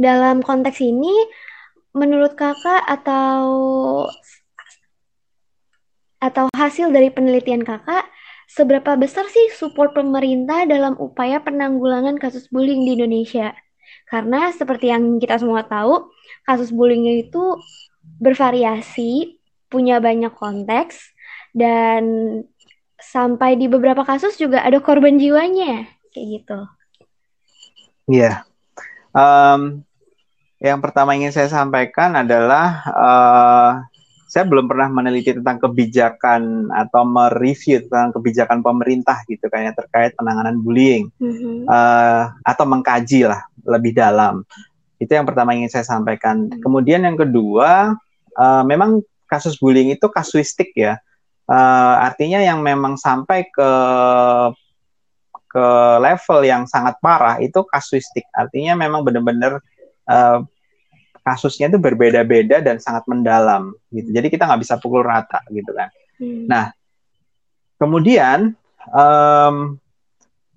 dalam 0.00 0.40
konteks 0.40 0.80
ini 0.80 1.12
menurut 1.92 2.32
kakak 2.38 2.80
atau 2.88 3.44
atau 6.22 6.46
hasil 6.54 6.94
dari 6.94 7.10
penelitian 7.10 7.66
kakak 7.66 8.06
Seberapa 8.52 9.00
besar 9.00 9.24
sih 9.32 9.48
support 9.56 9.96
pemerintah 9.96 10.68
dalam 10.68 10.92
upaya 11.00 11.40
penanggulangan 11.40 12.20
kasus 12.20 12.52
bullying 12.52 12.84
di 12.84 13.00
Indonesia? 13.00 13.56
Karena 14.04 14.52
seperti 14.52 14.92
yang 14.92 15.16
kita 15.16 15.40
semua 15.40 15.64
tahu, 15.64 16.12
kasus 16.44 16.68
bullying 16.68 17.08
itu 17.24 17.56
bervariasi, 18.20 19.40
punya 19.72 20.04
banyak 20.04 20.36
konteks, 20.36 21.00
dan 21.56 22.04
sampai 23.00 23.56
di 23.56 23.72
beberapa 23.72 24.04
kasus 24.04 24.36
juga 24.36 24.60
ada 24.60 24.76
korban 24.84 25.16
jiwanya, 25.16 25.88
kayak 26.12 26.26
gitu. 26.36 26.60
Iya. 28.12 28.44
Yeah. 28.44 29.16
Um, 29.16 29.88
yang 30.60 30.84
pertama 30.84 31.16
ingin 31.16 31.32
saya 31.32 31.48
sampaikan 31.48 32.14
adalah 32.20 32.84
uh, 32.92 33.70
saya 34.32 34.48
belum 34.48 34.64
pernah 34.64 34.88
meneliti 34.88 35.36
tentang 35.36 35.60
kebijakan 35.60 36.72
atau 36.72 37.04
mereview 37.04 37.84
tentang 37.84 38.16
kebijakan 38.16 38.64
pemerintah 38.64 39.20
gitu 39.28 39.44
kayak 39.52 39.76
terkait 39.76 40.16
penanganan 40.16 40.56
bullying. 40.64 41.12
Mm-hmm. 41.20 41.68
uh, 41.68 42.32
atau 42.40 42.64
mengkaji 42.64 43.28
lah 43.28 43.44
lebih 43.68 43.92
dalam. 43.92 44.40
Itu 44.96 45.12
yang 45.12 45.28
pertama 45.28 45.52
ingin 45.52 45.68
saya 45.68 45.84
sampaikan. 45.84 46.48
Mm-hmm. 46.48 46.64
kemudian 46.64 47.04
yang 47.04 47.20
kedua 47.20 47.92
uh, 48.40 48.62
memang 48.64 49.04
kasus 49.28 49.60
bullying 49.60 49.92
itu 49.92 50.08
kasuistik 50.08 50.72
ya. 50.72 50.96
Uh, 51.44 52.00
artinya 52.00 52.40
yang 52.40 52.64
memang 52.64 52.96
sampai 52.96 53.44
ke 53.52 53.70
ke 55.52 55.66
level 56.00 56.40
yang 56.40 56.64
sangat 56.64 56.96
parah 57.04 57.36
itu 57.36 57.60
kasuistik. 57.68 58.24
Artinya 58.32 58.80
memang 58.80 59.04
benar-benar 59.04 59.60
uh, 60.08 60.40
kasusnya 61.22 61.70
itu 61.70 61.78
berbeda-beda 61.78 62.58
dan 62.58 62.82
sangat 62.82 63.06
mendalam 63.06 63.70
gitu. 63.94 64.10
Jadi 64.10 64.26
kita 64.28 64.50
nggak 64.50 64.62
bisa 64.62 64.74
pukul 64.82 65.06
rata 65.06 65.38
gitu 65.54 65.70
kan. 65.70 65.88
Hmm. 66.18 66.44
Nah, 66.50 66.74
kemudian 67.78 68.58
um, 68.90 69.78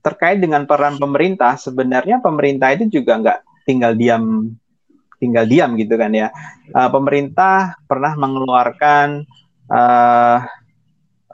terkait 0.02 0.42
dengan 0.42 0.66
peran 0.66 0.98
pemerintah, 0.98 1.58
sebenarnya 1.58 2.22
pemerintah 2.22 2.74
itu 2.74 3.02
juga 3.02 3.18
nggak 3.22 3.40
tinggal 3.66 3.98
diam 3.98 4.54
tinggal 5.22 5.46
diam 5.48 5.78
gitu 5.80 5.96
kan 5.96 6.12
ya. 6.12 6.30
Uh, 6.74 6.90
pemerintah 6.92 7.78
pernah 7.86 8.18
mengeluarkan 8.18 9.24
uh, 9.72 10.40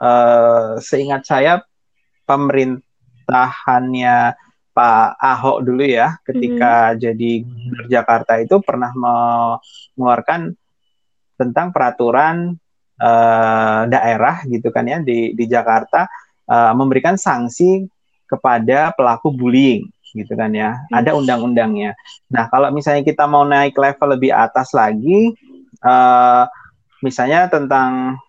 uh, 0.00 0.78
seingat 0.78 1.26
saya 1.26 1.64
pemerintahannya 2.28 4.36
Pak 4.72 5.20
Ahok 5.20 5.68
dulu 5.68 5.84
ya 5.84 6.16
ketika 6.24 6.92
mm-hmm. 6.92 7.00
jadi 7.00 7.30
gubernur 7.44 7.86
Jakarta 7.92 8.32
itu 8.40 8.56
pernah 8.64 8.90
mengeluarkan 8.96 10.56
tentang 11.36 11.72
peraturan 11.72 12.56
uh, 12.96 13.82
daerah 13.88 14.44
gitu 14.48 14.72
kan 14.72 14.88
ya 14.88 14.98
di 15.04 15.36
di 15.36 15.44
Jakarta 15.44 16.08
uh, 16.48 16.72
memberikan 16.72 17.20
sanksi 17.20 17.84
kepada 18.24 18.96
pelaku 18.96 19.28
bullying 19.28 19.84
gitu 20.12 20.32
kan 20.36 20.52
ya. 20.52 20.76
Ada 20.92 21.12
hmm. 21.12 21.20
undang-undangnya. 21.24 21.96
Nah, 22.28 22.48
kalau 22.52 22.68
misalnya 22.68 23.04
kita 23.04 23.24
mau 23.24 23.44
naik 23.48 23.76
level 23.76 24.16
lebih 24.16 24.32
atas 24.32 24.72
lagi 24.76 25.32
uh, 25.84 26.44
misalnya 27.00 27.48
tentang 27.48 28.20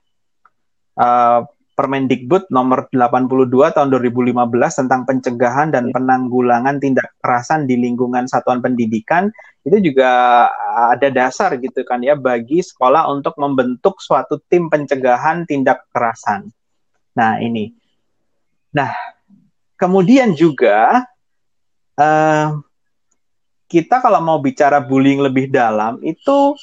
uh, 0.97 1.43
Permendikbud 1.73 2.53
nomor 2.53 2.85
82 2.93 3.49
tahun 3.73 3.89
2015 3.89 4.37
tentang 4.85 5.09
pencegahan 5.09 5.73
dan 5.73 5.89
penanggulangan 5.89 6.77
tindak 6.77 7.09
kekerasan 7.17 7.65
di 7.65 7.81
lingkungan 7.81 8.29
satuan 8.29 8.61
pendidikan 8.61 9.33
itu 9.65 9.91
juga 9.91 10.45
ada 10.93 11.09
dasar 11.09 11.57
gitu 11.57 11.81
kan 11.81 12.05
ya 12.05 12.13
bagi 12.13 12.61
sekolah 12.61 13.09
untuk 13.09 13.33
membentuk 13.41 13.97
suatu 13.97 14.37
tim 14.45 14.69
pencegahan 14.69 15.49
tindak 15.49 15.89
kekerasan. 15.89 16.53
Nah, 17.17 17.41
ini. 17.41 17.73
Nah, 18.73 18.93
kemudian 19.73 20.37
juga 20.37 21.09
uh, 21.97 22.47
kita 23.65 23.97
kalau 23.97 24.21
mau 24.21 24.37
bicara 24.37 24.77
bullying 24.77 25.25
lebih 25.25 25.49
dalam 25.49 25.97
itu 26.05 26.53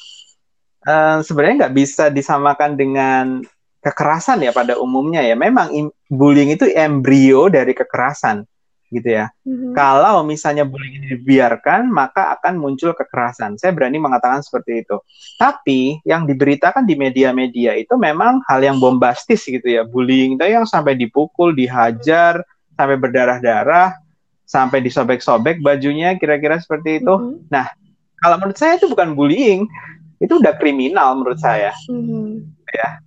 uh, 0.87 1.19
sebenarnya 1.19 1.67
nggak 1.67 1.75
bisa 1.75 2.07
disamakan 2.07 2.79
dengan 2.79 3.43
kekerasan 3.81 4.45
ya 4.45 4.53
pada 4.53 4.77
umumnya 4.77 5.25
ya. 5.25 5.33
Memang 5.33 5.73
bullying 6.07 6.53
itu 6.53 6.69
embrio 6.69 7.49
dari 7.49 7.73
kekerasan 7.73 8.45
gitu 8.91 9.07
ya. 9.07 9.31
Mm-hmm. 9.47 9.71
Kalau 9.73 10.21
misalnya 10.27 10.67
bullying 10.67 10.99
ini 11.01 11.15
dibiarkan, 11.15 11.87
maka 11.87 12.35
akan 12.37 12.59
muncul 12.59 12.91
kekerasan. 12.91 13.55
Saya 13.55 13.71
berani 13.71 13.97
mengatakan 13.97 14.43
seperti 14.43 14.83
itu. 14.83 14.99
Tapi 15.39 16.03
yang 16.03 16.27
diberitakan 16.27 16.83
di 16.83 16.99
media-media 16.99 17.79
itu 17.79 17.95
memang 17.95 18.43
hal 18.51 18.59
yang 18.61 18.77
bombastis 18.77 19.47
gitu 19.47 19.63
ya. 19.63 19.87
Bullying 19.87 20.35
itu 20.35 20.43
yang 20.43 20.67
sampai 20.67 20.99
dipukul, 20.99 21.55
dihajar, 21.55 22.43
sampai 22.75 22.99
berdarah-darah, 22.99 23.95
sampai 24.43 24.83
disobek-sobek 24.83 25.63
bajunya, 25.63 26.19
kira-kira 26.19 26.59
seperti 26.59 26.99
itu. 26.99 27.15
Mm-hmm. 27.15 27.47
Nah, 27.47 27.71
kalau 28.19 28.35
menurut 28.43 28.59
saya 28.59 28.75
itu 28.75 28.91
bukan 28.91 29.15
bullying, 29.15 29.71
itu 30.19 30.35
udah 30.35 30.53
kriminal 30.59 31.15
menurut 31.15 31.39
saya. 31.39 31.71
Mm-hmm. 31.87 32.59
Ya 32.75 32.99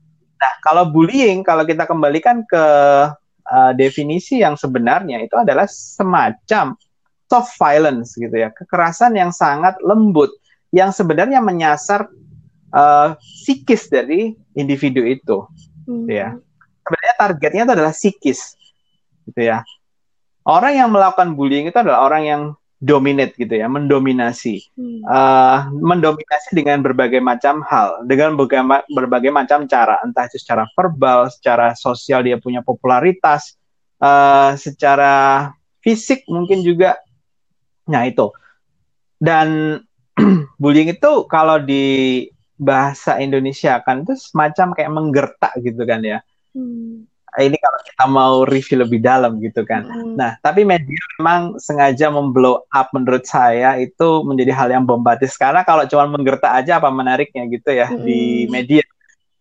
Nah, 0.45 0.53
kalau 0.61 0.85
bullying, 0.93 1.41
kalau 1.41 1.65
kita 1.65 1.89
kembalikan 1.89 2.45
ke 2.45 2.65
uh, 3.49 3.73
definisi 3.73 4.45
yang 4.45 4.61
sebenarnya 4.61 5.25
itu 5.25 5.33
adalah 5.41 5.65
semacam 5.65 6.77
soft 7.33 7.57
violence 7.57 8.13
gitu 8.21 8.37
ya, 8.37 8.53
kekerasan 8.53 9.17
yang 9.17 9.33
sangat 9.33 9.81
lembut 9.81 10.29
yang 10.69 10.93
sebenarnya 10.93 11.41
menyasar 11.41 12.13
uh, 12.77 13.17
psikis 13.17 13.89
dari 13.89 14.37
individu 14.53 15.01
itu, 15.01 15.49
hmm. 15.89 16.13
ya. 16.13 16.37
Sebenarnya 16.85 17.15
targetnya 17.17 17.63
itu 17.65 17.73
adalah 17.81 17.95
psikis, 17.97 18.41
gitu 19.25 19.41
ya. 19.41 19.65
Orang 20.45 20.77
yang 20.77 20.93
melakukan 20.93 21.33
bullying 21.33 21.73
itu 21.73 21.79
adalah 21.81 22.05
orang 22.05 22.23
yang 22.29 22.43
dominate 22.85 23.33
gitu 23.41 23.57
ya, 23.57 23.65
mendominasi, 23.65 24.61
hmm. 24.77 25.09
uh, 25.09 25.73
mendominasi 25.73 26.53
dengan 26.53 26.85
berbagai 26.85 27.17
macam 27.25 27.65
hal, 27.65 28.05
dengan 28.05 28.37
berbagai, 28.37 28.85
berbagai 28.93 29.33
macam 29.33 29.65
cara, 29.65 29.97
entah 30.05 30.29
itu 30.29 30.37
secara 30.37 30.69
verbal, 30.77 31.33
secara 31.33 31.73
sosial 31.73 32.21
dia 32.21 32.37
punya 32.37 32.61
popularitas, 32.61 33.57
uh, 34.05 34.53
secara 34.61 35.49
fisik 35.81 36.29
mungkin 36.29 36.61
juga, 36.61 37.01
nah 37.89 38.05
itu. 38.05 38.29
Dan 39.17 39.81
bullying 40.61 40.93
itu 40.93 41.25
kalau 41.25 41.57
di 41.57 42.29
bahasa 42.61 43.17
Indonesia 43.19 43.81
kan 43.81 44.05
itu 44.05 44.15
semacam 44.15 44.77
kayak 44.77 44.93
menggertak 44.93 45.53
gitu 45.65 45.89
kan 45.89 46.05
ya. 46.05 46.21
Hmm 47.35 47.51
ini 47.51 47.59
kalau 47.59 47.79
kita 47.83 48.05
mau 48.07 48.35
review 48.47 48.87
lebih 48.87 49.03
dalam 49.03 49.43
gitu 49.43 49.67
kan. 49.67 49.83
Mm. 49.83 50.15
Nah, 50.15 50.39
tapi 50.39 50.63
media 50.63 51.03
memang 51.19 51.59
sengaja 51.59 52.07
memblow 52.07 52.63
up 52.71 52.95
menurut 52.95 53.27
saya 53.27 53.75
itu 53.83 54.23
menjadi 54.23 54.55
hal 54.55 54.69
yang 54.71 54.87
bombastis 54.87 55.35
karena 55.35 55.67
kalau 55.67 55.83
cuma 55.91 56.07
menggertak 56.07 56.55
aja 56.55 56.79
apa 56.79 56.95
menariknya 56.95 57.43
gitu 57.51 57.75
ya 57.75 57.91
mm. 57.91 58.07
di 58.07 58.47
media 58.47 58.87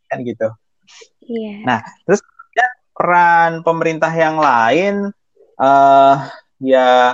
kan 0.09 0.25
gitu. 0.25 0.49
Yeah. 1.29 1.61
Nah, 1.63 1.79
terus 2.09 2.25
ya, 2.57 2.67
peran 2.97 3.61
pemerintah 3.61 4.09
yang 4.09 4.41
lain 4.41 5.13
uh, 5.61 6.15
ya 6.65 7.13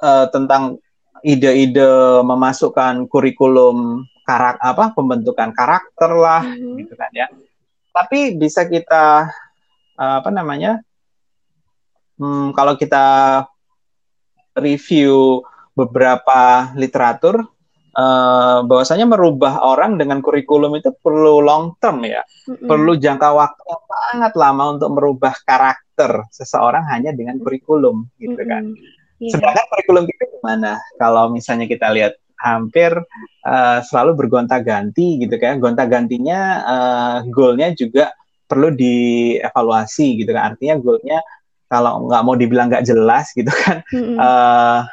uh, 0.00 0.26
tentang 0.32 0.80
ide-ide 1.20 2.24
memasukkan 2.24 3.04
kurikulum 3.10 4.06
karak 4.24 4.60
apa 4.60 4.92
pembentukan 4.92 5.50
karakter 5.52 6.10
lah 6.16 6.40
mm 6.44 6.76
gitu 6.84 6.94
kan 6.96 7.12
ya. 7.12 7.28
Tapi 7.92 8.38
bisa 8.38 8.62
kita 8.64 9.28
apa 9.98 10.30
namanya 10.30 10.78
hmm, 12.22 12.54
kalau 12.54 12.78
kita 12.78 13.42
review 14.58 15.42
beberapa 15.74 16.70
literatur 16.74 17.46
uh, 17.94 18.58
bahwasanya 18.66 19.06
merubah 19.06 19.62
orang 19.62 19.98
dengan 19.98 20.18
kurikulum 20.18 20.78
itu 20.78 20.94
perlu 20.98 21.42
long 21.42 21.78
term 21.78 22.02
ya 22.06 22.22
mm-hmm. 22.22 22.66
perlu 22.66 22.98
jangka 22.98 23.28
waktu 23.34 23.62
yang 23.66 23.82
sangat 23.86 24.32
lama 24.34 24.64
untuk 24.78 24.90
merubah 24.94 25.34
karakter 25.42 26.26
seseorang 26.34 26.86
hanya 26.90 27.14
dengan 27.14 27.38
kurikulum 27.38 28.10
gitu 28.18 28.38
mm-hmm. 28.38 28.50
kan 28.50 28.62
yeah. 29.22 29.32
sedangkan 29.34 29.64
kurikulum 29.70 30.04
itu 30.10 30.24
gimana 30.38 30.82
kalau 30.98 31.30
misalnya 31.30 31.66
kita 31.70 31.90
lihat 31.94 32.18
hampir 32.38 32.94
uh, 33.46 33.78
selalu 33.82 34.26
bergonta-ganti 34.26 35.18
gitu 35.26 35.34
kan 35.42 35.58
gonta-gantinya 35.58 36.40
uh, 36.62 37.16
goalnya 37.26 37.74
juga 37.74 38.14
perlu 38.48 38.72
dievaluasi 38.72 40.24
gitu 40.24 40.32
kan 40.32 40.56
artinya 40.56 40.80
goalnya 40.80 41.20
kalau 41.68 42.08
nggak 42.08 42.22
mau 42.24 42.34
dibilang 42.34 42.72
nggak 42.72 42.88
jelas 42.88 43.30
gitu 43.36 43.52
kan 43.52 43.84
mm-hmm. 43.92 44.16
uh, 44.16 44.88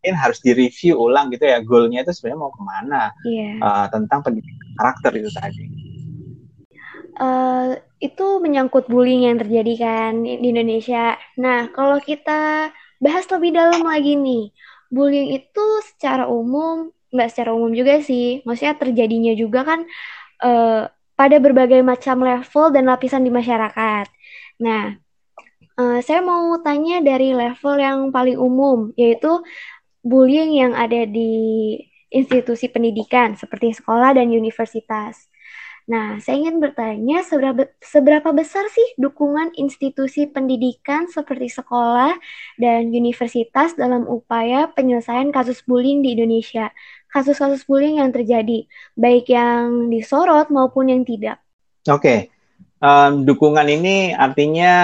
mungkin 0.00 0.16
harus 0.16 0.40
direview 0.40 0.96
ulang 0.96 1.28
gitu 1.28 1.44
ya 1.44 1.60
goalnya 1.60 2.04
itu 2.04 2.12
sebenarnya 2.16 2.40
mau 2.40 2.52
ke 2.52 2.62
mana 2.64 3.12
yeah. 3.24 3.56
Iya. 3.56 3.64
uh, 3.64 3.86
tentang 3.92 4.20
pendidikan 4.24 4.68
karakter 4.80 5.12
itu 5.16 5.30
tadi 5.32 5.64
uh, 7.20 7.76
itu 8.00 8.26
menyangkut 8.40 8.88
bullying 8.88 9.28
yang 9.28 9.36
terjadi 9.36 9.74
kan 9.76 10.24
di 10.24 10.40
Indonesia 10.40 11.16
nah 11.36 11.68
kalau 11.72 12.00
kita 12.00 12.72
bahas 13.00 13.24
lebih 13.28 13.56
dalam 13.56 13.84
lagi 13.84 14.16
nih 14.16 14.52
bullying 14.88 15.36
itu 15.36 15.64
secara 15.92 16.28
umum 16.28 16.92
nggak 17.12 17.28
secara 17.32 17.52
umum 17.52 17.72
juga 17.76 18.00
sih 18.00 18.40
maksudnya 18.48 18.80
terjadinya 18.80 19.32
juga 19.36 19.68
kan 19.68 19.80
uh, 20.40 20.88
pada 21.20 21.36
berbagai 21.36 21.84
macam 21.84 22.24
level 22.24 22.72
dan 22.72 22.88
lapisan 22.88 23.20
di 23.20 23.28
masyarakat. 23.28 24.08
Nah, 24.64 24.96
uh, 25.76 26.00
saya 26.00 26.24
mau 26.24 26.56
tanya 26.64 27.04
dari 27.04 27.36
level 27.36 27.76
yang 27.76 27.98
paling 28.08 28.40
umum, 28.40 28.96
yaitu 28.96 29.28
bullying 30.00 30.56
yang 30.56 30.72
ada 30.72 31.04
di 31.04 31.76
institusi 32.08 32.72
pendidikan 32.72 33.36
seperti 33.36 33.76
sekolah 33.76 34.16
dan 34.16 34.32
universitas. 34.32 35.28
Nah, 35.90 36.22
saya 36.22 36.38
ingin 36.40 36.62
bertanya 36.62 37.20
seberapa, 37.26 37.66
seberapa 37.82 38.30
besar 38.30 38.64
sih 38.70 38.94
dukungan 38.96 39.58
institusi 39.58 40.24
pendidikan 40.24 41.10
seperti 41.10 41.50
sekolah 41.50 42.14
dan 42.62 42.94
universitas 42.94 43.74
dalam 43.74 44.06
upaya 44.06 44.70
penyelesaian 44.70 45.34
kasus 45.34 45.66
bullying 45.66 46.00
di 46.00 46.14
Indonesia? 46.14 46.70
Kasus-kasus 47.10 47.66
bullying 47.66 47.98
yang 47.98 48.14
terjadi, 48.14 48.64
baik 48.94 49.26
yang 49.30 49.90
disorot 49.90 50.48
maupun 50.48 50.90
yang 50.90 51.02
tidak. 51.02 51.42
Oke, 51.90 51.98
okay. 51.98 52.18
um, 52.78 53.26
dukungan 53.26 53.66
ini 53.66 54.14
artinya 54.14 54.74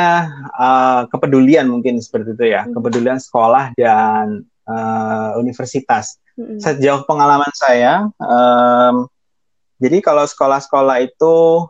uh, 0.57 1.01
kepedulian 1.07 1.71
mungkin 1.71 2.03
seperti 2.03 2.35
itu 2.35 2.45
ya, 2.51 2.67
hmm. 2.67 2.75
kepedulian 2.75 3.19
sekolah 3.23 3.73
dan 3.79 4.43
uh, 4.67 5.39
universitas. 5.39 6.19
Hmm. 6.35 6.59
Sejauh 6.61 7.07
pengalaman 7.09 7.53
saya, 7.57 8.11
um, 8.21 9.07
jadi 9.79 10.03
kalau 10.05 10.27
sekolah-sekolah 10.27 11.05
itu 11.05 11.65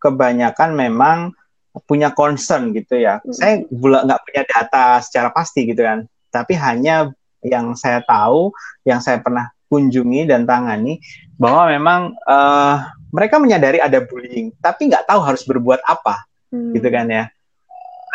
kebanyakan 0.00 0.76
memang 0.76 1.18
punya 1.84 2.08
concern 2.12 2.72
gitu 2.72 2.96
ya. 2.96 3.20
Hmm. 3.20 3.34
Saya 3.34 3.52
nggak 3.68 4.22
punya 4.24 4.42
data 4.48 5.00
secara 5.04 5.28
pasti 5.32 5.68
gitu 5.68 5.82
kan, 5.84 6.08
tapi 6.32 6.56
hanya 6.56 7.10
yang 7.44 7.72
saya 7.76 8.04
tahu, 8.04 8.52
yang 8.84 9.00
saya 9.00 9.20
pernah 9.20 9.55
kunjungi 9.66 10.28
dan 10.30 10.46
tangani 10.46 11.02
bahwa 11.36 11.68
memang 11.68 12.00
uh, 12.24 12.86
mereka 13.12 13.40
menyadari 13.40 13.78
ada 13.80 14.02
bullying, 14.02 14.52
tapi 14.60 14.88
nggak 14.90 15.06
tahu 15.08 15.20
harus 15.22 15.44
berbuat 15.44 15.80
apa, 15.84 16.26
hmm. 16.52 16.74
gitu 16.76 16.88
kan 16.92 17.06
ya. 17.08 17.24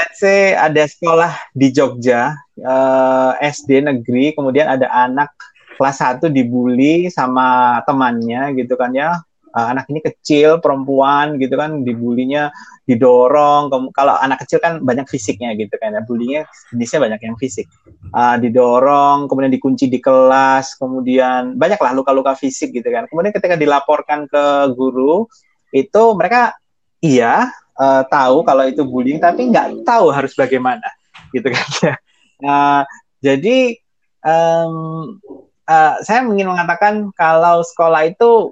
Let's 0.01 0.17
say 0.17 0.57
ada 0.57 0.83
sekolah 0.89 1.53
di 1.53 1.69
Jogja, 1.69 2.33
uh, 2.65 3.37
eh, 3.37 3.53
SD 3.53 3.85
negeri, 3.85 4.33
kemudian 4.33 4.65
ada 4.65 4.89
anak 4.89 5.29
kelas 5.77 6.01
1 6.01 6.29
dibully 6.29 7.09
sama 7.09 7.79
temannya 7.85 8.53
gitu 8.57 8.73
kan 8.77 8.93
ya. 8.93 9.21
Uh, 9.51 9.67
anak 9.71 9.87
ini 9.91 9.99
kecil 9.99 10.63
perempuan 10.63 11.35
gitu 11.37 11.55
kan 11.59 11.83
dibulinya 11.83 12.49
didorong 12.87 13.71
kalau 13.93 14.15
anak 14.19 14.43
kecil 14.43 14.59
kan 14.63 14.83
banyak 14.83 15.07
fisiknya 15.07 15.53
gitu 15.55 15.75
kan 15.77 15.95
ya 15.95 16.01
bulinya 16.03 16.47
jenisnya 16.73 16.99
banyak 17.07 17.21
yang 17.21 17.35
fisik. 17.37 17.67
Uh, 18.11 18.35
didorong 18.39 19.27
kemudian 19.27 19.51
dikunci 19.51 19.87
di 19.87 19.99
kelas 19.99 20.75
kemudian 20.79 21.55
banyaklah 21.55 21.91
luka-luka 21.95 22.35
fisik 22.35 22.71
gitu 22.75 22.87
kan. 22.87 23.07
Kemudian 23.07 23.31
ketika 23.35 23.55
dilaporkan 23.55 24.27
ke 24.27 24.73
guru 24.75 25.27
itu 25.71 26.03
mereka 26.15 26.55
iya 26.99 27.47
uh, 27.79 28.03
tahu 28.07 28.43
kalau 28.43 28.67
itu 28.67 28.83
bullying 28.83 29.19
tapi 29.19 29.47
nggak 29.51 29.87
tahu 29.87 30.11
harus 30.11 30.35
bagaimana 30.35 30.87
gitu 31.31 31.47
kan 31.51 31.67
ya. 31.91 31.95
Uh, 32.41 32.81
jadi 33.21 33.77
um, 34.25 34.73
uh, 35.69 35.95
saya 36.01 36.25
ingin 36.25 36.49
mengatakan 36.49 37.13
kalau 37.13 37.61
sekolah 37.61 38.09
itu 38.09 38.51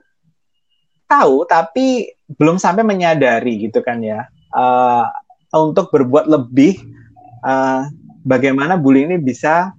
tahu 1.10 1.44
tapi 1.50 2.14
belum 2.38 2.62
sampai 2.62 2.86
menyadari 2.86 3.66
gitu 3.66 3.82
kan 3.82 4.00
ya 4.06 4.30
uh, 4.54 5.10
untuk 5.58 5.90
berbuat 5.90 6.30
lebih 6.30 6.78
uh, 7.42 7.90
bagaimana 8.22 8.78
bullying 8.78 9.10
ini 9.10 9.18
bisa 9.18 9.74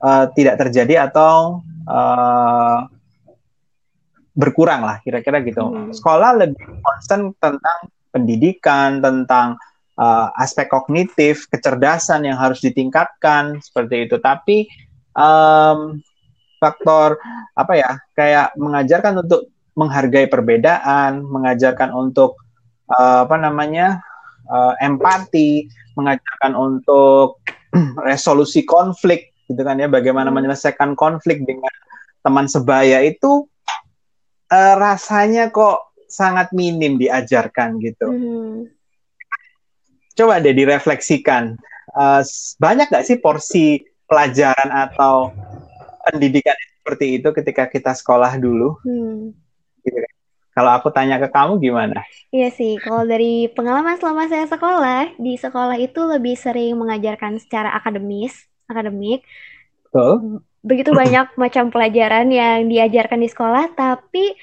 uh, 0.00 0.24
tidak 0.32 0.56
terjadi 0.56 1.12
atau 1.12 1.60
uh, 1.84 2.88
berkurang 4.32 4.86
lah 4.86 4.96
kira-kira 5.04 5.42
gitu. 5.44 5.68
Hmm. 5.68 5.90
Sekolah 5.92 6.40
lebih 6.40 6.64
concern 6.80 7.34
tentang 7.36 7.78
pendidikan, 8.14 9.02
tentang 9.02 9.60
uh, 10.00 10.32
aspek 10.40 10.70
kognitif, 10.70 11.44
kecerdasan 11.50 12.24
yang 12.24 12.40
harus 12.40 12.62
ditingkatkan 12.64 13.60
seperti 13.60 14.08
itu. 14.08 14.16
Tapi 14.16 14.64
um, 15.12 16.00
faktor 16.56 17.20
apa 17.56 17.72
ya 17.76 17.90
kayak 18.16 18.56
mengajarkan 18.56 19.24
untuk 19.24 19.48
menghargai 19.78 20.26
perbedaan, 20.26 21.22
mengajarkan 21.26 21.94
untuk 21.94 22.40
uh, 22.90 23.24
apa 23.24 23.36
namanya 23.38 24.02
uh, 24.50 24.74
empati, 24.82 25.70
mengajarkan 25.94 26.52
untuk 26.58 27.42
resolusi 28.08 28.66
konflik, 28.66 29.30
gitu 29.46 29.62
kan 29.62 29.78
ya, 29.78 29.86
bagaimana 29.86 30.30
hmm. 30.30 30.36
menyelesaikan 30.42 30.94
konflik 30.98 31.42
dengan 31.46 31.70
teman 32.20 32.46
sebaya 32.50 33.00
itu 33.00 33.48
uh, 34.52 34.74
rasanya 34.76 35.48
kok 35.48 35.94
sangat 36.10 36.50
minim 36.50 36.98
diajarkan 36.98 37.78
gitu. 37.80 38.06
Hmm. 38.10 38.56
Coba 40.18 40.42
deh 40.42 40.52
direfleksikan, 40.52 41.54
uh, 41.94 42.22
banyak 42.58 42.90
nggak 42.90 43.06
sih 43.06 43.16
porsi 43.22 43.80
pelajaran 44.10 44.68
atau 44.68 45.30
pendidikan 46.10 46.58
seperti 46.82 47.22
itu 47.22 47.28
ketika 47.30 47.70
kita 47.70 47.92
sekolah 47.94 48.34
dulu? 48.42 48.74
Hmm. 48.82 49.30
Gitu 49.84 49.98
kan. 49.98 50.12
Kalau 50.50 50.70
aku 50.74 50.90
tanya 50.90 51.16
ke 51.22 51.30
kamu 51.30 51.62
gimana? 51.62 52.02
Iya 52.34 52.50
sih, 52.50 52.76
kalau 52.82 53.06
dari 53.06 53.46
pengalaman 53.54 53.96
selama 53.96 54.26
saya 54.26 54.50
sekolah, 54.50 55.14
di 55.16 55.38
sekolah 55.38 55.78
itu 55.78 56.00
lebih 56.02 56.34
sering 56.34 56.74
mengajarkan 56.74 57.38
secara 57.38 57.70
akademis, 57.72 58.50
akademik. 58.66 59.22
Oh. 59.94 60.42
Begitu 60.60 60.90
banyak 61.00 61.38
macam 61.38 61.70
pelajaran 61.70 62.28
yang 62.34 62.66
diajarkan 62.66 63.22
di 63.22 63.28
sekolah, 63.30 63.72
tapi 63.78 64.34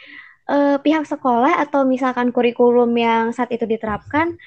eh, 0.48 0.78
pihak 0.80 1.04
sekolah 1.04 1.60
atau 1.60 1.84
misalkan 1.84 2.32
kurikulum 2.32 2.90
yang 2.96 3.36
saat 3.36 3.52
itu 3.52 3.68
diterapkan 3.68 4.40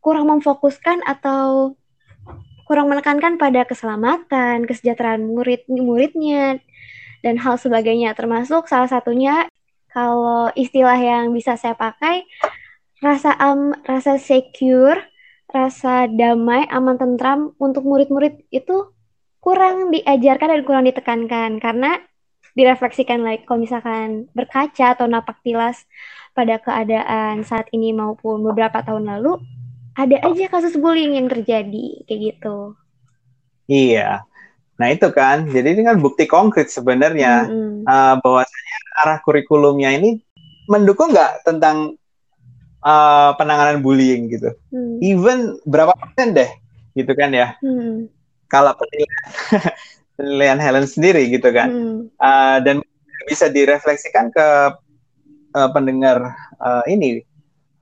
kurang 0.00 0.28
memfokuskan 0.28 1.04
atau 1.04 1.76
kurang 2.64 2.88
menekankan 2.88 3.36
pada 3.36 3.68
keselamatan, 3.68 4.64
kesejahteraan 4.64 5.20
murid 5.20 5.68
muridnya 5.68 6.60
dan 7.20 7.40
hal 7.40 7.60
sebagainya 7.60 8.12
termasuk 8.16 8.68
salah 8.68 8.88
satunya 8.88 9.48
kalau 9.94 10.50
istilah 10.58 10.98
yang 10.98 11.30
bisa 11.30 11.54
saya 11.54 11.78
pakai 11.78 12.26
rasa 12.98 13.30
am 13.38 13.70
rasa 13.86 14.18
secure 14.18 14.98
rasa 15.54 16.10
damai 16.10 16.66
aman 16.66 16.98
tentram 16.98 17.54
untuk 17.62 17.86
murid-murid 17.86 18.42
itu 18.50 18.90
kurang 19.38 19.94
diajarkan 19.94 20.58
dan 20.58 20.62
kurang 20.66 20.84
ditekankan 20.90 21.62
karena 21.62 22.02
direfleksikan 22.58 23.22
like, 23.22 23.46
kalau 23.46 23.62
misalkan 23.62 24.26
berkaca 24.34 24.98
atau 24.98 25.06
napak 25.06 25.38
tilas 25.46 25.86
pada 26.34 26.58
keadaan 26.58 27.46
saat 27.46 27.70
ini 27.70 27.94
maupun 27.94 28.42
beberapa 28.42 28.82
tahun 28.82 29.06
lalu 29.06 29.38
ada 29.94 30.16
aja 30.26 30.50
kasus 30.50 30.74
bullying 30.74 31.14
yang 31.14 31.30
terjadi 31.30 32.02
kayak 32.06 32.20
gitu. 32.34 32.74
Iya. 33.70 34.26
Nah 34.74 34.88
itu 34.90 35.06
kan, 35.14 35.46
jadi 35.46 35.78
ini 35.78 35.86
kan 35.86 36.02
bukti 36.02 36.26
konkret 36.26 36.66
sebenarnya 36.66 37.46
mm 37.46 37.54
-hmm. 37.54 37.74
uh, 37.86 38.14
bahwasanya 38.18 38.73
arah 38.94 39.18
kurikulumnya 39.20 39.90
ini 39.94 40.22
mendukung 40.70 41.12
nggak 41.12 41.44
tentang 41.44 41.98
uh, 42.84 43.30
penanganan 43.36 43.80
bullying 43.80 44.30
gitu. 44.30 44.52
Mm. 44.70 44.94
Even 45.02 45.38
berapa 45.66 45.92
persen 45.96 46.36
deh, 46.36 46.50
gitu 46.94 47.12
kan 47.16 47.34
ya? 47.34 47.56
Mm. 47.60 48.08
Kalau 48.48 48.72
penilaian, 48.78 49.24
penilaian 50.16 50.58
Helen 50.60 50.86
sendiri 50.86 51.26
gitu 51.32 51.48
kan, 51.50 51.68
mm. 51.68 51.98
uh, 52.20 52.58
dan 52.62 52.80
bisa 53.24 53.48
direfleksikan 53.48 54.30
ke 54.30 54.48
uh, 55.56 55.70
pendengar 55.72 56.36
uh, 56.60 56.84
ini 56.86 57.24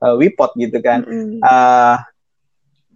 uh, 0.01 0.15
Wipot 0.17 0.55
gitu 0.55 0.79
kan. 0.79 1.03
Mm. 1.03 1.39
Uh, 1.43 1.95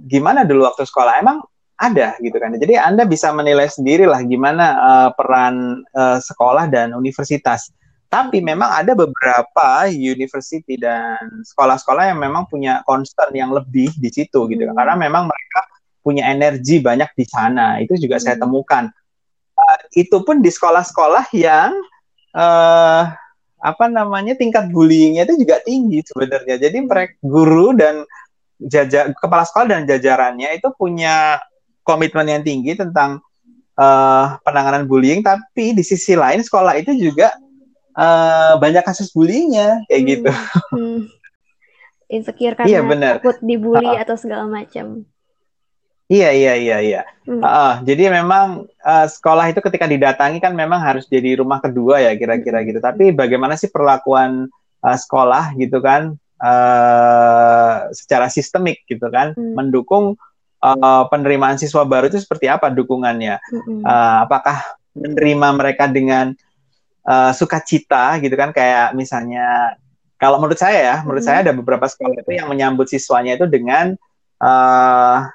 gimana 0.07 0.47
dulu 0.47 0.65
waktu 0.67 0.87
sekolah? 0.87 1.19
Emang 1.21 1.43
ada 1.77 2.17
gitu 2.17 2.33
kan. 2.41 2.53
Jadi 2.57 2.73
Anda 2.73 3.05
bisa 3.05 3.29
menilai 3.29 3.69
sendiri 3.69 4.09
lah 4.09 4.25
gimana 4.25 4.65
uh, 4.81 5.09
peran 5.13 5.85
uh, 5.93 6.17
sekolah 6.17 6.65
dan 6.73 6.97
universitas. 6.97 7.69
Tapi 8.07 8.39
memang 8.39 8.71
ada 8.71 8.95
beberapa 8.95 9.91
university 9.91 10.79
dan 10.79 11.43
sekolah-sekolah 11.43 12.15
yang 12.15 12.19
memang 12.23 12.47
punya 12.47 12.79
concern 12.87 13.35
yang 13.35 13.51
lebih 13.51 13.91
di 13.99 14.07
situ 14.07 14.47
gitu 14.47 14.63
kan. 14.71 14.75
Karena 14.79 14.95
memang 14.95 15.27
mereka 15.27 15.61
punya 15.99 16.31
energi 16.31 16.79
banyak 16.79 17.11
di 17.19 17.25
sana. 17.27 17.83
Itu 17.83 17.99
juga 17.99 18.15
hmm. 18.15 18.23
saya 18.23 18.35
temukan. 18.39 18.87
Uh, 19.57 19.79
itu 19.97 20.17
pun 20.23 20.39
di 20.39 20.47
sekolah-sekolah 20.47 21.33
yang 21.35 21.75
uh, 22.31 23.11
apa 23.57 23.85
namanya 23.89 24.37
tingkat 24.37 24.69
bullyingnya 24.71 25.27
itu 25.27 25.43
juga 25.43 25.59
tinggi 25.65 25.99
sebenarnya. 26.07 26.55
Jadi 26.61 26.77
mereka 26.85 27.13
guru 27.19 27.75
dan 27.75 28.07
jajar 28.61 29.11
kepala 29.17 29.43
sekolah 29.43 29.67
dan 29.67 29.83
jajarannya 29.83 30.55
itu 30.55 30.71
punya 30.79 31.41
komitmen 31.83 32.29
yang 32.29 32.43
tinggi 32.45 32.77
tentang 32.77 33.19
uh, 33.75 34.37
penanganan 34.47 34.85
bullying, 34.85 35.25
tapi 35.25 35.73
di 35.75 35.83
sisi 35.85 36.15
lain 36.17 36.41
sekolah 36.41 36.77
itu 36.77 36.93
juga 36.97 37.33
uh, 37.97 38.53
banyak 38.61 38.85
kasus 38.85 39.09
bullyingnya 39.11 39.83
kayak 39.89 40.01
hmm. 40.01 40.09
gitu. 40.13 40.31
Hmm. 40.71 40.99
Insecure 42.07 42.55
karena 42.55 42.69
iya, 42.71 42.79
bener. 42.85 43.13
takut 43.19 43.37
dibully 43.43 43.89
uh, 43.89 43.99
atau 43.99 44.15
segala 44.15 44.47
macam. 44.47 45.03
Iya 46.07 46.31
iya 46.31 46.53
iya 46.55 46.77
iya. 46.79 47.01
Hmm. 47.27 47.43
Uh, 47.43 47.83
jadi 47.83 48.07
memang 48.07 48.63
uh, 48.79 49.07
sekolah 49.11 49.51
itu 49.51 49.59
ketika 49.59 49.83
didatangi 49.91 50.39
kan 50.39 50.55
memang 50.55 50.79
harus 50.79 51.03
jadi 51.11 51.43
rumah 51.43 51.59
kedua 51.59 51.99
ya 51.99 52.15
kira-kira 52.15 52.63
gitu. 52.63 52.79
Tapi 52.79 53.11
bagaimana 53.11 53.59
sih 53.59 53.67
perlakuan 53.67 54.47
uh, 54.87 54.97
sekolah 54.97 55.51
gitu 55.59 55.83
kan 55.83 56.15
uh, 56.39 57.91
secara 57.91 58.31
sistemik 58.31 58.87
gitu 58.87 59.11
kan 59.11 59.35
hmm. 59.35 59.51
mendukung 59.59 60.15
uh, 60.63 61.03
penerimaan 61.11 61.59
siswa 61.59 61.83
baru 61.83 62.07
itu 62.07 62.23
seperti 62.23 62.47
apa 62.49 62.71
dukungannya? 62.71 63.37
Mm-hmm. 63.37 63.79
Uh, 63.83 64.17
apakah 64.25 64.57
menerima 64.97 65.47
mereka 65.53 65.85
dengan 65.85 66.33
uh, 67.07 67.31
sukacita 67.31 68.19
gitu 68.19 68.35
kan? 68.35 68.51
Kayak 68.51 68.93
misalnya 68.93 69.79
kalau 70.19 70.37
menurut 70.41 70.59
saya 70.59 70.77
ya, 70.77 70.95
menurut 71.07 71.23
mm-hmm. 71.23 71.39
saya 71.39 71.45
ada 71.47 71.53
beberapa 71.55 71.85
sekolah 71.87 72.21
itu 72.21 72.31
yang 72.35 72.51
menyambut 72.51 72.91
siswanya 72.91 73.39
itu 73.39 73.45
dengan 73.47 73.95
uh, 74.43 75.25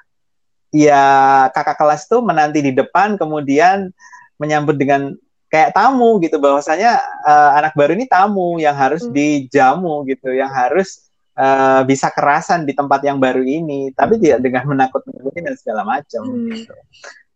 ya 0.69 1.03
kakak 1.51 1.79
kelas 1.81 2.05
itu 2.05 2.21
menanti 2.21 2.59
di 2.61 2.71
depan, 2.71 3.17
kemudian 3.17 3.89
menyambut 4.37 4.75
dengan 4.77 5.15
kayak 5.47 5.71
tamu 5.71 6.17
gitu 6.19 6.41
bahwasanya 6.41 6.97
uh, 7.23 7.51
anak 7.61 7.77
baru 7.77 7.93
ini 7.93 8.09
tamu 8.09 8.61
yang 8.61 8.75
harus 8.75 9.07
mm-hmm. 9.07 9.17
dijamu 9.49 10.03
gitu, 10.05 10.35
yang 10.35 10.51
harus 10.51 11.09
uh, 11.37 11.81
bisa 11.85 12.09
kerasan 12.13 12.65
di 12.65 12.73
tempat 12.75 13.01
yang 13.05 13.17
baru 13.17 13.41
ini, 13.41 13.93
tapi 13.93 14.19
tidak 14.21 14.43
dengan 14.43 14.73
menakut-nakuti 14.73 15.39
dan 15.41 15.55
segala 15.57 15.81
macam. 15.85 16.23
Hmm. 16.25 16.49
Gitu. 16.51 16.73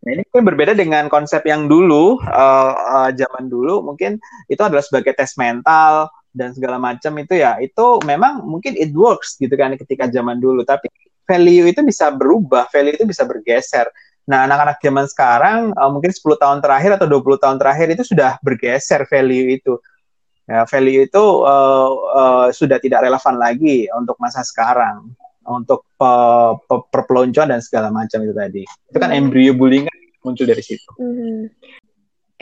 Nah 0.06 0.10
ini 0.14 0.22
mungkin 0.30 0.46
berbeda 0.54 0.74
dengan 0.78 1.10
konsep 1.10 1.42
yang 1.50 1.66
dulu, 1.66 2.22
uh, 2.22 2.74
uh, 2.76 3.10
zaman 3.14 3.50
dulu. 3.50 3.82
Mungkin 3.82 4.22
itu 4.48 4.62
adalah 4.62 4.86
sebagai 4.86 5.18
tes 5.18 5.34
mental 5.36 6.14
dan 6.32 6.54
segala 6.54 6.78
macam 6.78 7.18
itu 7.18 7.34
ya, 7.34 7.58
itu 7.58 7.98
memang 8.06 8.46
mungkin 8.46 8.78
it 8.78 8.94
works 8.94 9.42
gitu 9.42 9.54
kan 9.58 9.74
ketika 9.74 10.06
zaman 10.06 10.38
dulu, 10.38 10.62
tapi 10.62 10.86
value 11.26 11.66
itu 11.68 11.82
bisa 11.82 12.14
berubah, 12.14 12.70
value 12.70 12.94
itu 12.94 13.06
bisa 13.10 13.26
bergeser. 13.26 13.90
Nah, 14.28 14.44
anak-anak 14.44 14.78
zaman 14.84 15.06
sekarang 15.08 15.60
uh, 15.74 15.90
mungkin 15.90 16.12
10 16.12 16.36
tahun 16.36 16.60
terakhir 16.60 17.00
atau 17.00 17.08
20 17.08 17.44
tahun 17.44 17.58
terakhir 17.58 17.88
itu 17.96 18.04
sudah 18.06 18.38
bergeser 18.44 19.08
value 19.08 19.56
itu. 19.56 19.80
Ya, 20.48 20.64
value 20.64 21.04
itu 21.04 21.24
uh, 21.44 21.92
uh, 22.16 22.48
sudah 22.56 22.80
tidak 22.80 23.04
relevan 23.04 23.36
lagi 23.36 23.92
untuk 23.92 24.16
masa 24.16 24.48
sekarang 24.48 25.12
untuk 25.48 25.88
uh, 26.04 26.60
perpeloncoan 26.68 27.56
dan 27.56 27.64
segala 27.64 27.90
macam 27.90 28.22
itu 28.22 28.36
tadi 28.36 28.64
itu 28.68 28.98
kan 29.00 29.10
hmm. 29.10 29.20
embrio 29.20 29.56
bullying 29.56 29.88
kan 29.88 29.98
muncul 30.22 30.44
dari 30.44 30.62
situ 30.62 30.92
hmm. 31.00 31.48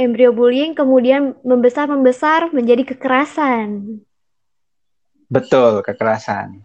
embrio 0.02 0.34
bullying 0.34 0.74
kemudian 0.74 1.38
membesar 1.46 1.86
membesar 1.86 2.50
menjadi 2.50 2.98
kekerasan 2.98 4.02
Betul, 5.26 5.82
kekerasan. 5.82 6.62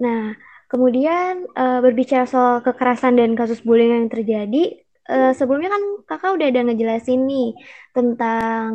Nah, 0.00 0.32
kemudian 0.72 1.44
uh, 1.52 1.84
berbicara 1.84 2.24
soal 2.24 2.64
kekerasan 2.64 3.20
dan 3.20 3.36
kasus 3.36 3.60
bullying 3.60 3.92
yang 3.92 4.08
terjadi, 4.08 4.80
uh, 5.12 5.32
sebelumnya 5.36 5.76
kan 5.76 5.82
kakak 6.08 6.40
udah 6.40 6.46
ada 6.48 6.60
ngejelasin 6.64 7.28
nih 7.28 7.52
tentang 7.92 8.68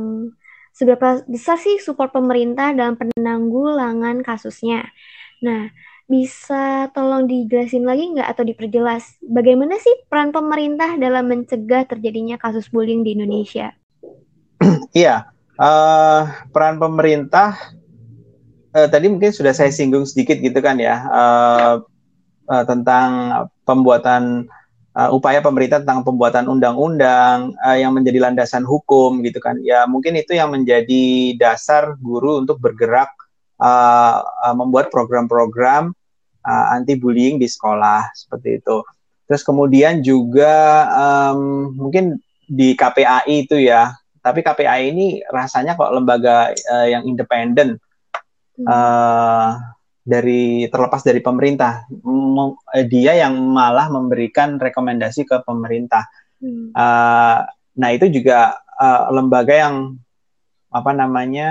seberapa 0.76 1.24
besar 1.26 1.58
sih 1.58 1.82
support 1.82 2.14
pemerintah 2.14 2.76
dalam 2.78 3.00
penanggulangan 3.00 4.22
kasusnya. 4.22 4.86
Nah, 5.42 5.72
bisa 6.06 6.94
tolong 6.94 7.26
dijelasin 7.26 7.82
lagi 7.82 8.14
nggak 8.14 8.30
atau 8.30 8.46
diperjelas 8.46 9.18
bagaimana 9.26 9.82
sih 9.82 10.06
peran 10.06 10.30
pemerintah 10.30 10.94
dalam 11.02 11.26
mencegah 11.26 11.90
terjadinya 11.90 12.38
kasus 12.38 12.70
bullying 12.70 13.02
di 13.02 13.18
Indonesia? 13.18 13.74
Iya, 14.96 15.28
uh, 15.60 16.22
peran 16.56 16.80
pemerintah 16.80 17.76
uh, 18.76 18.88
tadi 18.88 19.08
mungkin 19.08 19.32
sudah 19.32 19.52
saya 19.56 19.72
singgung 19.72 20.04
sedikit 20.04 20.40
gitu 20.40 20.60
kan 20.60 20.80
ya 20.80 21.04
uh, 21.08 21.76
uh, 22.48 22.64
tentang 22.68 23.10
pembuatan 23.64 24.48
uh, 24.96 25.10
upaya 25.12 25.40
pemerintah 25.40 25.84
tentang 25.84 26.04
pembuatan 26.04 26.48
undang-undang 26.52 27.56
uh, 27.60 27.78
yang 27.78 27.96
menjadi 27.96 28.30
landasan 28.30 28.68
hukum 28.68 29.24
gitu 29.24 29.40
kan 29.40 29.60
ya 29.64 29.88
mungkin 29.88 30.16
itu 30.20 30.36
yang 30.36 30.52
menjadi 30.52 31.36
dasar 31.40 31.96
guru 32.00 32.44
untuk 32.44 32.60
bergerak 32.60 33.12
uh, 33.66 34.22
uh, 34.22 34.56
membuat 34.56 34.94
program-program 34.94 35.90
uh, 36.46 36.66
anti 36.78 36.94
bullying 36.94 37.42
di 37.42 37.50
sekolah 37.50 38.14
seperti 38.14 38.62
itu. 38.62 38.86
Terus 39.26 39.42
kemudian 39.42 40.06
juga 40.06 40.86
um, 40.94 41.74
mungkin 41.74 42.22
di 42.46 42.78
KPAI 42.78 43.50
itu 43.50 43.58
ya, 43.58 43.90
tapi 44.22 44.46
KPAI 44.46 44.94
ini 44.94 45.26
rasanya 45.34 45.74
kok 45.74 45.90
lembaga 45.90 46.54
uh, 46.54 46.86
yang 46.86 47.10
independen 47.10 47.82
uh, 48.70 49.58
dari 50.06 50.70
terlepas 50.70 51.02
dari 51.02 51.26
pemerintah. 51.26 51.90
M 51.90 52.54
dia 52.86 53.18
yang 53.18 53.34
malah 53.34 53.90
memberikan 53.90 54.62
rekomendasi 54.62 55.26
ke 55.26 55.42
pemerintah. 55.42 56.06
Hmm. 56.38 56.70
Uh, 56.78 57.42
nah 57.82 57.90
itu 57.90 58.06
juga 58.14 58.62
uh, 58.78 59.10
lembaga 59.10 59.58
yang 59.58 59.98
apa 60.70 60.92
namanya 60.94 61.50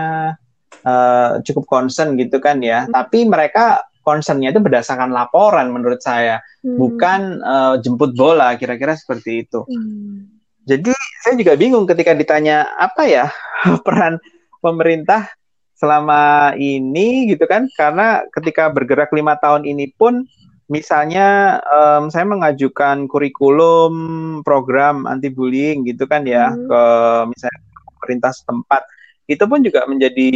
uh, 0.83 1.39
cukup 1.47 1.65
concern 1.71 2.19
gitu 2.19 2.43
kan 2.43 2.59
ya. 2.59 2.85
Hmm. 2.85 2.93
Tapi 2.93 3.29
mereka 3.29 3.87
concernnya 4.05 4.53
itu 4.53 4.61
berdasarkan 4.61 5.15
laporan 5.15 5.73
menurut 5.73 6.03
saya, 6.03 6.43
hmm. 6.61 6.77
bukan 6.77 7.21
uh, 7.41 7.75
jemput 7.81 8.13
bola 8.13 8.59
kira-kira 8.59 8.99
seperti 8.99 9.47
itu. 9.47 9.65
Hmm. 9.65 10.29
Jadi 10.65 10.93
saya 11.25 11.35
juga 11.37 11.57
bingung 11.57 11.85
ketika 11.85 12.17
ditanya 12.17 12.69
apa 12.81 13.05
ya 13.05 13.27
peran 13.87 14.21
pemerintah 14.65 15.29
selama 15.77 16.53
ini 16.57 17.29
gitu 17.33 17.45
kan, 17.45 17.69
karena 17.77 18.25
ketika 18.33 18.73
bergerak 18.73 19.13
lima 19.13 19.37
tahun 19.37 19.69
ini 19.69 19.93
pun 19.97 20.25
misalnya 20.73 21.61
um, 21.69 22.09
saya 22.09 22.25
mengajukan 22.25 23.05
kurikulum 23.05 23.93
program 24.41 25.05
anti 25.05 25.29
bullying 25.29 25.85
gitu 25.85 26.09
kan 26.09 26.25
ya 26.25 26.49
hmm. 26.49 26.69
ke 26.69 26.83
misalnya 27.29 27.61
pemerintah 28.01 28.33
setempat 28.33 28.83
itu 29.25 29.45
pun 29.49 29.61
juga 29.65 29.89
menjadi 29.89 30.31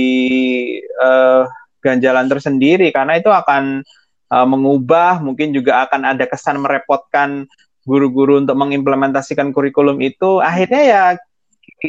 uh, 1.01 1.45
ganjalan 1.85 2.27
tersendiri 2.27 2.89
karena 2.91 3.21
itu 3.21 3.29
akan 3.29 3.85
uh, 4.33 4.47
mengubah 4.49 5.21
mungkin 5.21 5.53
juga 5.53 5.87
akan 5.89 6.17
ada 6.17 6.25
kesan 6.25 6.61
merepotkan 6.61 7.47
guru-guru 7.89 8.45
untuk 8.45 8.57
mengimplementasikan 8.57 9.53
kurikulum 9.53 10.01
itu 10.05 10.45
akhirnya 10.45 10.83
ya 10.85 11.03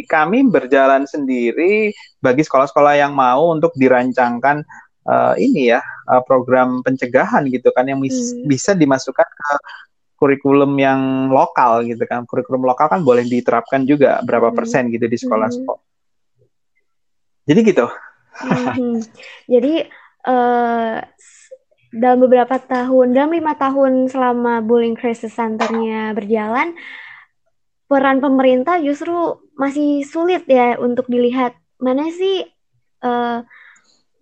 kami 0.07 0.47
berjalan 0.47 1.03
sendiri 1.09 1.91
bagi 2.23 2.43
sekolah-sekolah 2.45 2.99
yang 2.99 3.11
mau 3.15 3.51
untuk 3.51 3.73
dirancangkan 3.75 4.63
uh, 5.09 5.33
ini 5.35 5.73
ya 5.75 5.81
uh, 6.07 6.21
program 6.23 6.85
pencegahan 6.85 7.47
gitu 7.49 7.73
kan 7.73 7.89
yang 7.89 7.99
hmm. 7.99 8.45
bisa 8.45 8.77
dimasukkan 8.77 9.27
ke 9.27 9.51
kurikulum 10.19 10.75
yang 10.75 11.31
lokal 11.31 11.81
gitu 11.87 12.03
kan 12.05 12.27
kurikulum 12.27 12.67
lokal 12.67 12.91
kan 12.91 13.01
boleh 13.01 13.23
diterapkan 13.25 13.87
juga 13.87 14.19
berapa 14.21 14.51
hmm. 14.51 14.57
persen 14.57 14.91
gitu 14.91 15.07
di 15.07 15.17
sekolah-sekolah. 15.17 15.88
Jadi 17.49 17.61
gitu 17.65 17.89
Hmm. 18.39 19.03
Jadi 19.51 19.83
uh, 20.23 20.97
dalam 21.89 22.19
beberapa 22.21 22.55
tahun, 22.61 23.11
dalam 23.11 23.31
lima 23.33 23.57
tahun 23.57 24.07
selama 24.07 24.61
bullying 24.63 24.95
crisis 24.95 25.35
centernya 25.35 26.13
berjalan, 26.15 26.77
peran 27.89 28.21
pemerintah 28.21 28.77
justru 28.79 29.41
masih 29.57 30.05
sulit 30.05 30.45
ya 30.45 30.77
untuk 30.77 31.09
dilihat 31.09 31.57
mana 31.81 32.07
sih 32.13 32.45
uh, 33.01 33.43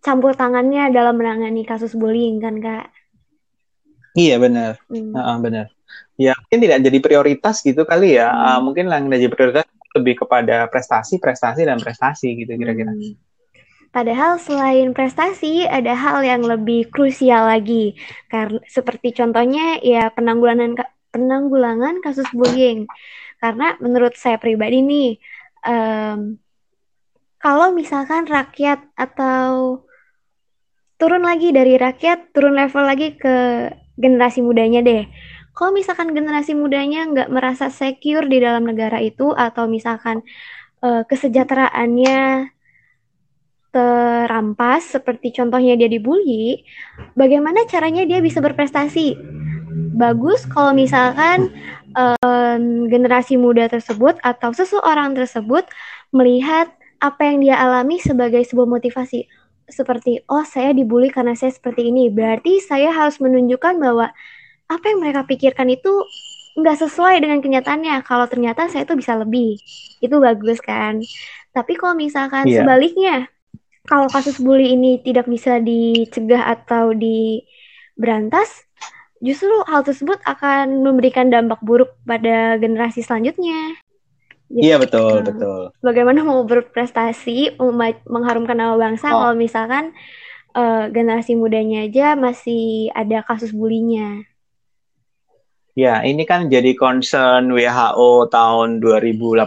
campur 0.02 0.34
tangannya 0.34 0.88
dalam 0.96 1.20
menangani 1.20 1.68
kasus 1.68 1.94
bullying 1.94 2.40
kan 2.40 2.58
kak? 2.64 2.88
Iya 4.18 4.42
benar, 4.42 4.82
hmm. 4.90 5.14
uh, 5.14 5.38
benar. 5.44 5.68
Ya 6.18 6.34
mungkin 6.34 6.60
tidak 6.66 6.80
jadi 6.90 7.00
prioritas 7.04 7.62
gitu 7.62 7.86
kali 7.86 8.18
ya. 8.18 8.32
Hmm. 8.34 8.42
Uh, 8.42 8.60
mungkin 8.72 8.90
yang 8.90 9.12
jadi 9.12 9.30
prioritas 9.30 9.68
lebih 9.98 10.24
kepada 10.24 10.70
prestasi, 10.70 11.18
prestasi 11.18 11.66
dan 11.66 11.82
prestasi 11.82 12.38
gitu 12.46 12.54
kira-kira. 12.56 12.94
Hmm. 12.94 13.18
Padahal 13.88 14.38
selain 14.38 14.94
prestasi, 14.94 15.66
ada 15.66 15.98
hal 15.98 16.22
yang 16.22 16.46
lebih 16.46 16.92
krusial 16.94 17.50
lagi. 17.50 17.98
Karena 18.30 18.62
seperti 18.70 19.16
contohnya 19.16 19.80
ya 19.82 20.14
penanggulangan 20.14 20.78
penanggulangan 21.10 22.04
kasus 22.06 22.28
bullying. 22.36 22.86
Karena 23.42 23.74
menurut 23.82 24.14
saya 24.14 24.38
pribadi 24.38 24.86
nih, 24.86 25.10
um, 25.66 26.38
kalau 27.38 27.74
misalkan 27.74 28.26
rakyat 28.28 28.82
atau 28.98 29.82
turun 30.98 31.24
lagi 31.24 31.54
dari 31.54 31.78
rakyat, 31.78 32.34
turun 32.34 32.58
level 32.58 32.84
lagi 32.84 33.14
ke 33.16 33.70
generasi 33.98 34.46
mudanya 34.46 34.82
deh. 34.86 35.06
Kalau 35.58 35.74
misalkan 35.74 36.14
generasi 36.14 36.54
mudanya 36.54 37.10
nggak 37.10 37.34
merasa 37.34 37.74
secure 37.74 38.30
di 38.30 38.38
dalam 38.38 38.70
negara 38.70 39.02
itu, 39.02 39.34
atau 39.34 39.66
misalkan 39.66 40.22
uh, 40.86 41.02
kesejahteraannya 41.10 42.54
terampas 43.74 44.86
seperti 44.86 45.34
contohnya 45.34 45.74
dia 45.74 45.90
dibully, 45.90 46.62
bagaimana 47.18 47.66
caranya 47.66 48.06
dia 48.06 48.22
bisa 48.22 48.38
berprestasi? 48.38 49.18
Bagus 49.98 50.46
kalau 50.46 50.78
misalkan 50.78 51.50
um, 51.98 52.86
generasi 52.86 53.42
muda 53.42 53.66
tersebut 53.66 54.22
atau 54.22 54.54
seseorang 54.54 55.18
tersebut 55.18 55.66
melihat 56.14 56.70
apa 57.02 57.34
yang 57.34 57.42
dia 57.42 57.58
alami 57.58 57.98
sebagai 57.98 58.46
sebuah 58.46 58.70
motivasi. 58.70 59.26
Seperti, 59.68 60.24
oh 60.32 60.46
saya 60.48 60.72
dibully 60.72 61.10
karena 61.10 61.34
saya 61.34 61.50
seperti 61.50 61.90
ini. 61.90 62.08
Berarti 62.08 62.64
saya 62.64 62.94
harus 62.94 63.20
menunjukkan 63.20 63.82
bahwa 63.82 64.14
apa 64.68 64.86
yang 64.92 65.00
mereka 65.00 65.24
pikirkan 65.24 65.72
itu 65.72 66.04
nggak 66.58 66.78
sesuai 66.84 67.22
dengan 67.22 67.40
kenyataannya. 67.40 68.02
Kalau 68.04 68.26
ternyata 68.26 68.68
saya 68.68 68.84
itu 68.84 68.98
bisa 68.98 69.16
lebih, 69.16 69.62
itu 70.02 70.16
bagus 70.18 70.60
kan. 70.60 71.00
Tapi 71.54 71.74
kalau 71.78 71.94
misalkan 71.96 72.50
yeah. 72.50 72.62
sebaliknya, 72.62 73.30
kalau 73.88 74.10
kasus 74.12 74.42
bully 74.42 74.74
ini 74.76 75.00
tidak 75.00 75.30
bisa 75.30 75.62
dicegah 75.62 76.44
atau 76.50 76.92
diberantas, 76.92 78.68
justru 79.24 79.54
hal 79.70 79.86
tersebut 79.86 80.20
akan 80.26 80.84
memberikan 80.84 81.30
dampak 81.32 81.62
buruk 81.64 81.96
pada 82.04 82.58
generasi 82.60 83.06
selanjutnya. 83.06 83.78
Iya 84.48 84.80
betul 84.80 85.22
uh, 85.22 85.24
betul. 85.24 85.62
Bagaimana 85.84 86.24
mau 86.24 86.44
berprestasi, 86.48 87.60
mengharumkan 88.08 88.56
nama 88.56 88.80
bangsa 88.80 89.12
oh. 89.12 89.20
kalau 89.20 89.36
misalkan 89.36 89.92
uh, 90.56 90.88
generasi 90.88 91.36
mudanya 91.36 91.84
aja 91.84 92.16
masih 92.16 92.90
ada 92.96 93.24
kasus 93.28 93.52
bulinya. 93.52 94.24
Ya, 95.78 96.02
ini 96.02 96.26
kan 96.26 96.50
jadi 96.50 96.74
concern 96.74 97.54
WHO 97.54 98.34
tahun 98.34 98.82
2018 98.82 99.46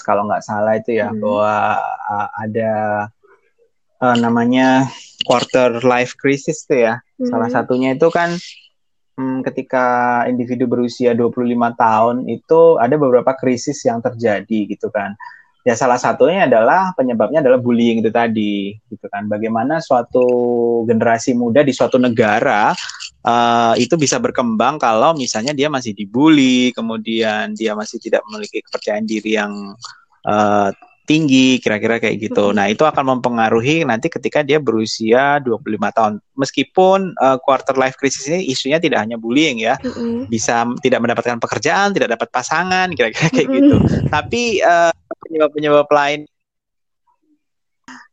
kalau 0.00 0.24
nggak 0.24 0.40
salah 0.40 0.80
itu 0.80 0.96
ya 0.96 1.12
hmm. 1.12 1.20
bahwa 1.20 1.54
uh, 1.84 2.28
ada 2.32 2.72
uh, 4.00 4.16
namanya 4.16 4.88
quarter 5.24 5.80
life 5.84 6.14
crisis 6.16 6.64
tuh 6.64 6.80
ya. 6.86 6.94
Mm-hmm. 7.00 7.28
Salah 7.28 7.48
satunya 7.48 7.96
itu 7.96 8.08
kan 8.12 8.36
hmm, 9.16 9.40
ketika 9.46 10.24
individu 10.28 10.68
berusia 10.68 11.16
25 11.16 11.34
tahun 11.76 12.16
itu 12.28 12.60
ada 12.76 12.94
beberapa 13.00 13.32
krisis 13.34 13.80
yang 13.84 14.04
terjadi 14.04 14.58
gitu 14.68 14.92
kan. 14.92 15.16
Ya 15.66 15.74
salah 15.74 15.98
satunya 15.98 16.46
adalah 16.46 16.94
penyebabnya 16.94 17.42
adalah 17.42 17.58
bullying 17.58 17.98
itu 17.98 18.14
tadi 18.14 18.78
gitu 18.86 19.10
kan. 19.10 19.26
Bagaimana 19.26 19.82
suatu 19.82 20.22
generasi 20.86 21.34
muda 21.34 21.66
di 21.66 21.74
suatu 21.74 21.98
negara 21.98 22.70
uh, 23.26 23.74
itu 23.74 23.98
bisa 23.98 24.22
berkembang 24.22 24.78
kalau 24.78 25.18
misalnya 25.18 25.50
dia 25.50 25.66
masih 25.66 25.90
dibully, 25.90 26.70
kemudian 26.70 27.58
dia 27.58 27.74
masih 27.74 27.98
tidak 27.98 28.22
memiliki 28.30 28.62
kepercayaan 28.62 29.10
diri 29.10 29.34
yang 29.34 29.74
uh, 30.22 30.70
tinggi 31.06 31.62
kira-kira 31.62 32.02
kayak 32.02 32.30
gitu. 32.30 32.50
Hmm. 32.50 32.62
Nah, 32.62 32.66
itu 32.70 32.82
akan 32.82 33.18
mempengaruhi 33.18 33.86
nanti 33.86 34.10
ketika 34.10 34.42
dia 34.42 34.58
berusia 34.58 35.38
25 35.42 35.62
tahun. 35.98 36.12
Meskipun 36.38 37.14
uh, 37.18 37.38
quarter 37.42 37.78
life 37.78 37.94
crisis 37.98 38.26
ini 38.30 38.50
isunya 38.50 38.82
tidak 38.82 39.06
hanya 39.06 39.18
bullying 39.18 39.62
ya. 39.62 39.78
Hmm. 39.82 40.26
Bisa 40.30 40.66
tidak 40.82 41.02
mendapatkan 41.02 41.38
pekerjaan, 41.38 41.94
tidak 41.94 42.18
dapat 42.18 42.28
pasangan 42.30 42.90
kira-kira 42.94 43.30
kayak 43.34 43.48
hmm. 43.50 43.56
gitu. 43.58 43.76
Tapi 44.10 44.42
penyebab 44.62 45.05
penyebab-penyebab 45.22 45.88
lain 45.88 46.20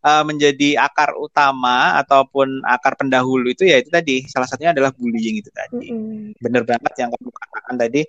uh, 0.04 0.24
menjadi 0.28 0.78
akar 0.84 1.16
utama 1.18 1.98
ataupun 2.04 2.62
akar 2.68 3.00
pendahulu 3.00 3.50
itu 3.50 3.66
ya 3.66 3.80
itu 3.80 3.89
tadi 3.89 4.28
salah 4.28 4.46
satunya 4.46 4.76
adalah 4.76 4.92
bullying 4.94 5.39
itu 5.39 5.50
tadi. 5.50 5.89
Mm-hmm. 5.89 6.44
Bener 6.44 6.63
banget 6.68 6.94
yang 7.00 7.10
kamu 7.10 7.30
katakan 7.32 7.76
tadi 7.80 8.02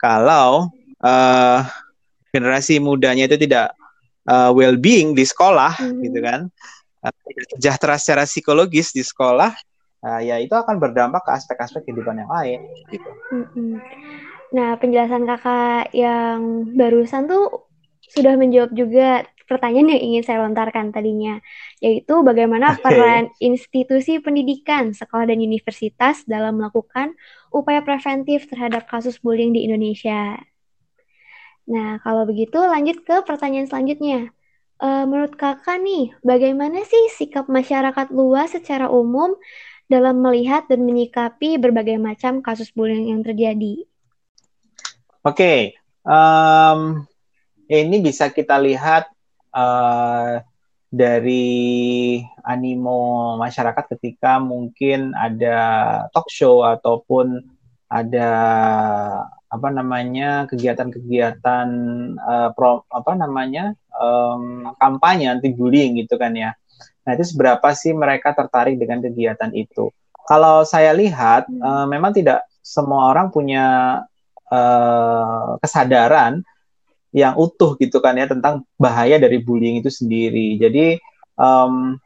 kalau 0.00 0.70
uh, 1.02 1.60
generasi 2.30 2.78
mudanya 2.78 3.26
itu 3.26 3.36
tidak 3.36 3.74
uh, 4.30 4.54
well-being 4.54 5.12
di 5.12 5.26
sekolah 5.26 5.76
mm-hmm. 5.76 6.02
gitu 6.06 6.18
kan, 6.22 6.40
uh, 7.04 7.12
sejahtera 7.58 7.98
secara 7.98 8.24
psikologis 8.24 8.94
di 8.94 9.02
sekolah, 9.02 9.52
uh, 10.06 10.20
ya 10.22 10.38
itu 10.38 10.54
akan 10.54 10.78
berdampak 10.78 11.26
ke 11.26 11.30
aspek-aspek 11.34 11.90
kehidupan 11.90 12.22
yang 12.22 12.30
lain. 12.30 12.60
Gitu. 12.88 13.10
Mm-hmm. 13.34 13.72
Nah 14.50 14.78
penjelasan 14.78 15.26
kakak 15.26 15.92
yang 15.92 16.70
barusan 16.74 17.28
tuh 17.28 17.69
sudah 18.10 18.34
menjawab 18.34 18.74
juga 18.74 19.24
pertanyaan 19.50 19.98
yang 19.98 20.02
ingin 20.14 20.22
saya 20.22 20.46
lontarkan 20.46 20.94
tadinya, 20.94 21.42
yaitu 21.82 22.22
bagaimana 22.22 22.78
okay. 22.78 22.86
peran 22.86 23.34
institusi 23.42 24.22
pendidikan, 24.22 24.94
sekolah 24.94 25.26
dan 25.26 25.42
universitas 25.42 26.22
dalam 26.22 26.62
melakukan 26.62 27.18
upaya 27.50 27.82
preventif 27.82 28.46
terhadap 28.46 28.86
kasus 28.86 29.18
bullying 29.18 29.50
di 29.50 29.66
Indonesia. 29.66 30.38
Nah, 31.66 31.98
kalau 32.06 32.30
begitu 32.30 32.62
lanjut 32.62 33.02
ke 33.02 33.26
pertanyaan 33.26 33.66
selanjutnya. 33.66 34.30
E, 34.78 34.88
menurut 35.06 35.34
kakak 35.34 35.82
nih, 35.82 36.14
bagaimana 36.22 36.86
sih 36.86 37.10
sikap 37.18 37.50
masyarakat 37.50 38.14
luas 38.14 38.54
secara 38.54 38.86
umum 38.86 39.34
dalam 39.90 40.22
melihat 40.22 40.70
dan 40.70 40.86
menyikapi 40.86 41.58
berbagai 41.58 41.98
macam 41.98 42.38
kasus 42.38 42.70
bullying 42.70 43.10
yang 43.10 43.26
terjadi? 43.26 43.82
Oke, 45.26 45.36
okay. 45.36 45.58
um, 46.06 47.04
ini 47.70 48.02
bisa 48.02 48.34
kita 48.34 48.58
lihat 48.58 49.06
uh, 49.54 50.42
dari 50.90 52.18
animo 52.42 53.38
masyarakat 53.38 53.94
ketika 53.94 54.42
mungkin 54.42 55.14
ada 55.14 55.58
talk 56.10 56.26
show 56.26 56.66
ataupun 56.66 57.46
ada 57.86 58.30
apa 59.50 59.68
namanya 59.70 60.50
kegiatan-kegiatan 60.50 61.68
uh, 62.18 62.50
pro, 62.54 62.86
apa 62.90 63.14
namanya 63.14 63.74
um, 63.94 64.74
kampanye 64.78 65.30
anti 65.30 65.54
bullying 65.54 65.98
gitu 66.02 66.18
kan 66.18 66.34
ya. 66.34 66.54
Nah 67.06 67.10
itu 67.14 67.34
seberapa 67.34 67.70
sih 67.74 67.94
mereka 67.94 68.34
tertarik 68.34 68.78
dengan 68.78 69.02
kegiatan 69.02 69.50
itu? 69.54 69.90
Kalau 70.26 70.62
saya 70.66 70.94
lihat 70.94 71.46
hmm. 71.50 71.62
uh, 71.62 71.86
memang 71.86 72.14
tidak 72.14 72.46
semua 72.62 73.10
orang 73.10 73.34
punya 73.34 73.98
uh, 74.50 75.58
kesadaran 75.58 76.46
yang 77.10 77.34
utuh 77.34 77.74
gitu 77.78 77.98
kan 77.98 78.14
ya 78.14 78.30
tentang 78.30 78.62
bahaya 78.78 79.18
dari 79.18 79.42
bullying 79.42 79.82
itu 79.82 79.90
sendiri. 79.90 80.58
Jadi 80.58 80.98
um, 81.34 81.98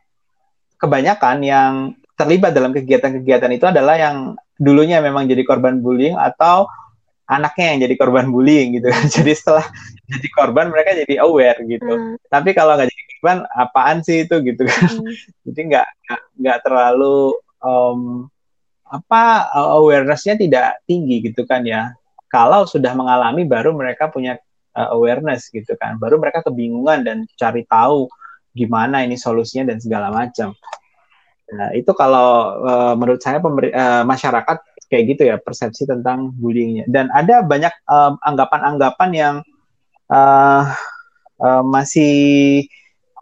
kebanyakan 0.80 1.36
yang 1.44 1.72
terlibat 2.14 2.54
dalam 2.56 2.72
kegiatan-kegiatan 2.72 3.50
itu 3.52 3.66
adalah 3.68 3.98
yang 3.98 4.38
dulunya 4.56 5.02
memang 5.02 5.26
jadi 5.26 5.42
korban 5.42 5.82
bullying 5.82 6.14
atau 6.14 6.70
anaknya 7.24 7.74
yang 7.74 7.78
jadi 7.88 7.94
korban 7.96 8.28
bullying 8.30 8.76
gitu 8.80 8.88
kan. 8.92 9.04
Jadi 9.16 9.32
setelah 9.32 9.64
jadi 10.04 10.28
korban 10.36 10.68
mereka 10.68 10.92
jadi 10.92 11.24
aware 11.24 11.56
gitu. 11.64 11.88
Hmm. 11.88 12.20
Tapi 12.28 12.52
kalau 12.52 12.76
nggak 12.76 12.92
jadi 12.92 13.04
korban 13.16 13.38
apaan 13.56 14.04
sih 14.04 14.28
itu 14.28 14.36
gitu 14.44 14.62
kan. 14.68 15.00
Hmm. 15.00 15.08
jadi 15.48 15.60
nggak 15.72 15.88
nggak 16.36 16.58
terlalu 16.60 17.32
um, 17.64 18.28
apa 18.84 19.48
awarenessnya 19.56 20.36
tidak 20.36 20.84
tinggi 20.84 21.32
gitu 21.32 21.48
kan 21.48 21.64
ya. 21.64 21.96
Kalau 22.28 22.68
sudah 22.68 22.92
mengalami 22.92 23.48
baru 23.48 23.72
mereka 23.72 24.12
punya 24.12 24.36
uh, 24.74 24.88
awareness 24.94 25.48
gitu 25.50 25.74
kan. 25.78 25.96
Baru 25.96 26.18
mereka 26.18 26.42
kebingungan 26.44 27.06
dan 27.06 27.18
cari 27.38 27.64
tahu 27.66 28.10
gimana 28.54 29.02
ini 29.02 29.18
solusinya 29.18 29.74
dan 29.74 29.78
segala 29.82 30.14
macam. 30.14 30.54
Nah, 31.54 31.70
itu 31.76 31.90
kalau 31.94 32.62
uh, 32.64 32.94
menurut 32.98 33.20
saya 33.20 33.38
pemberi, 33.42 33.70
uh, 33.74 34.02
masyarakat 34.06 34.58
kayak 34.88 35.04
gitu 35.16 35.22
ya 35.26 35.36
persepsi 35.38 35.86
tentang 35.86 36.34
bullyingnya. 36.38 36.86
Dan 36.86 37.10
ada 37.10 37.42
banyak 37.42 37.72
anggapan-anggapan 38.22 39.10
uh, 39.10 39.16
yang 39.16 39.36
uh, 40.10 40.64
uh, 41.40 41.62
masih 41.64 42.64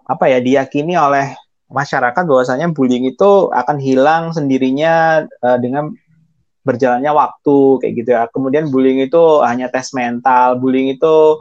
apa 0.07 0.29
ya 0.29 0.39
diyakini 0.43 0.99
oleh 0.99 1.33
masyarakat 1.73 2.25
bahwasanya 2.29 2.69
bullying 2.77 3.09
itu 3.09 3.49
akan 3.49 3.81
hilang 3.81 4.31
sendirinya 4.37 5.25
uh, 5.41 5.57
dengan 5.57 5.97
berjalannya 6.63 7.11
waktu 7.11 7.59
kayak 7.83 7.95
gitu 7.99 8.11
ya. 8.15 8.23
Kemudian 8.31 8.71
bullying 8.71 9.03
itu 9.03 9.43
hanya 9.43 9.69
tes 9.69 9.91
mental, 9.95 10.59
bullying 10.59 10.95
itu 10.95 11.39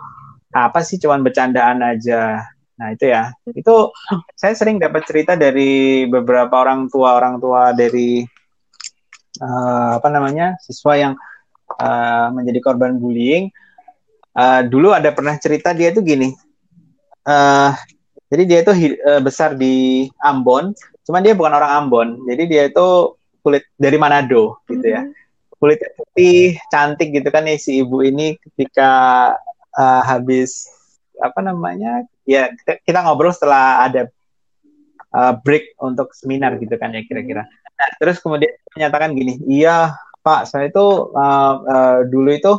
apa 0.52 0.84
sih 0.84 1.00
cuman 1.00 1.24
bercandaan 1.24 1.80
aja. 1.82 2.44
Nah, 2.82 2.88
itu 2.92 3.14
ya. 3.14 3.30
Itu 3.54 3.94
saya 4.34 4.54
sering 4.58 4.82
dapat 4.82 5.06
cerita 5.06 5.38
dari 5.38 6.06
beberapa 6.10 6.66
orang 6.66 6.90
tua 6.90 7.14
orang 7.14 7.38
tua 7.38 7.72
dari 7.78 8.26
uh, 9.40 10.02
apa 10.02 10.08
namanya? 10.10 10.58
siswa 10.60 10.98
yang 10.98 11.14
uh, 11.78 12.28
menjadi 12.34 12.60
korban 12.60 12.98
bullying. 12.98 13.54
Uh, 14.32 14.64
dulu 14.66 14.96
ada 14.96 15.12
pernah 15.14 15.38
cerita 15.38 15.76
dia 15.78 15.94
tuh 15.94 16.02
gini. 16.02 16.34
Uh, 17.22 17.76
jadi 18.32 18.44
dia 18.48 18.60
itu 18.64 18.72
uh, 19.06 19.22
besar 19.22 19.60
di 19.60 20.08
Ambon, 20.24 20.72
cuman 21.06 21.22
dia 21.22 21.36
bukan 21.38 21.54
orang 21.54 21.72
Ambon. 21.86 22.08
Jadi 22.26 22.44
dia 22.48 22.64
itu 22.72 23.20
kulit 23.42 23.66
dari 23.76 23.98
Manado 23.98 24.62
gitu 24.70 24.86
ya. 24.86 25.04
Mm-hmm. 25.06 25.20
kulitnya 25.62 25.94
putih 25.94 26.58
cantik 26.74 27.14
gitu 27.14 27.30
kan 27.30 27.46
ya 27.46 27.54
si 27.54 27.86
ibu 27.86 28.02
ini 28.02 28.34
ketika 28.42 28.90
uh, 29.78 30.02
habis 30.02 30.66
apa 31.22 31.38
namanya 31.46 32.02
ya 32.26 32.50
kita, 32.50 32.82
kita 32.82 33.00
ngobrol 33.06 33.30
setelah 33.30 33.86
ada 33.86 34.10
uh, 35.14 35.38
break 35.38 35.78
untuk 35.78 36.18
seminar 36.18 36.58
gitu 36.58 36.74
kan 36.82 36.90
ya 36.98 37.06
kira-kira. 37.06 37.46
Nah, 37.78 37.90
terus 38.02 38.18
kemudian 38.18 38.58
menyatakan 38.74 39.14
gini 39.14 39.38
iya 39.46 39.94
pak 40.26 40.50
saya 40.50 40.74
itu 40.74 41.14
uh, 41.14 41.54
uh, 41.62 41.98
dulu 42.10 42.34
itu 42.34 42.54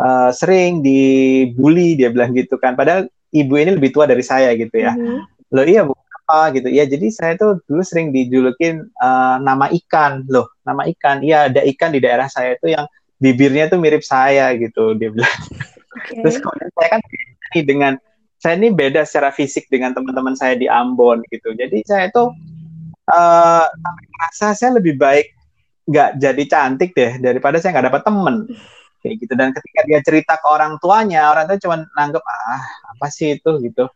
uh, 0.00 0.32
sering 0.32 0.80
dibully 0.80 2.00
dia 2.00 2.08
bilang 2.08 2.32
gitu 2.32 2.56
kan. 2.56 2.80
Padahal 2.80 3.12
ibu 3.28 3.60
ini 3.60 3.76
lebih 3.76 3.92
tua 3.92 4.08
dari 4.08 4.24
saya 4.24 4.56
gitu 4.56 4.72
ya. 4.72 4.96
Mm-hmm. 4.96 5.52
loh 5.52 5.66
iya 5.68 5.84
bu 5.84 5.92
apa 6.30 6.54
gitu. 6.54 6.70
Ya 6.70 6.86
jadi 6.86 7.10
saya 7.10 7.34
tuh 7.34 7.58
dulu 7.66 7.82
sering 7.82 8.14
dijulukin 8.14 8.86
uh, 9.02 9.42
nama 9.42 9.66
ikan 9.82 10.22
loh 10.30 10.46
nama 10.62 10.86
ikan. 10.94 11.26
Iya 11.26 11.50
ada 11.50 11.66
ikan 11.66 11.90
di 11.90 11.98
daerah 11.98 12.30
saya 12.30 12.54
itu 12.54 12.70
yang 12.70 12.86
bibirnya 13.18 13.66
tuh 13.66 13.82
mirip 13.82 14.06
saya 14.06 14.54
gitu 14.54 14.94
dia 14.94 15.10
bilang. 15.10 15.34
Okay. 15.90 16.22
terus 16.22 16.38
kemudian 16.38 16.70
saya 16.78 16.88
kan 16.94 17.00
dengan 17.66 17.92
saya 18.38 18.54
ini 18.54 18.70
beda 18.70 19.02
secara 19.02 19.34
fisik 19.34 19.66
dengan 19.66 19.90
teman-teman 19.90 20.38
saya 20.38 20.54
di 20.54 20.70
Ambon 20.70 21.26
gitu. 21.34 21.50
Jadi 21.50 21.82
saya 21.82 22.06
tuh 22.14 22.30
uh, 23.10 23.66
merasa 23.90 24.54
saya 24.54 24.78
lebih 24.78 24.94
baik 24.94 25.34
nggak 25.90 26.22
jadi 26.22 26.42
cantik 26.46 26.94
deh 26.94 27.18
daripada 27.18 27.58
saya 27.58 27.74
nggak 27.74 27.90
dapat 27.90 28.02
temen. 28.06 28.36
Kayak 29.02 29.14
gitu. 29.26 29.32
Dan 29.34 29.50
ketika 29.50 29.80
dia 29.82 30.00
cerita 30.06 30.32
ke 30.38 30.46
orang 30.46 30.78
tuanya 30.78 31.34
orang 31.34 31.50
tua 31.50 31.58
cuma 31.58 31.76
nanggep 31.98 32.22
ah 32.22 32.62
apa 32.94 33.06
sih 33.10 33.34
itu? 33.34 33.50
gitu 33.66 33.90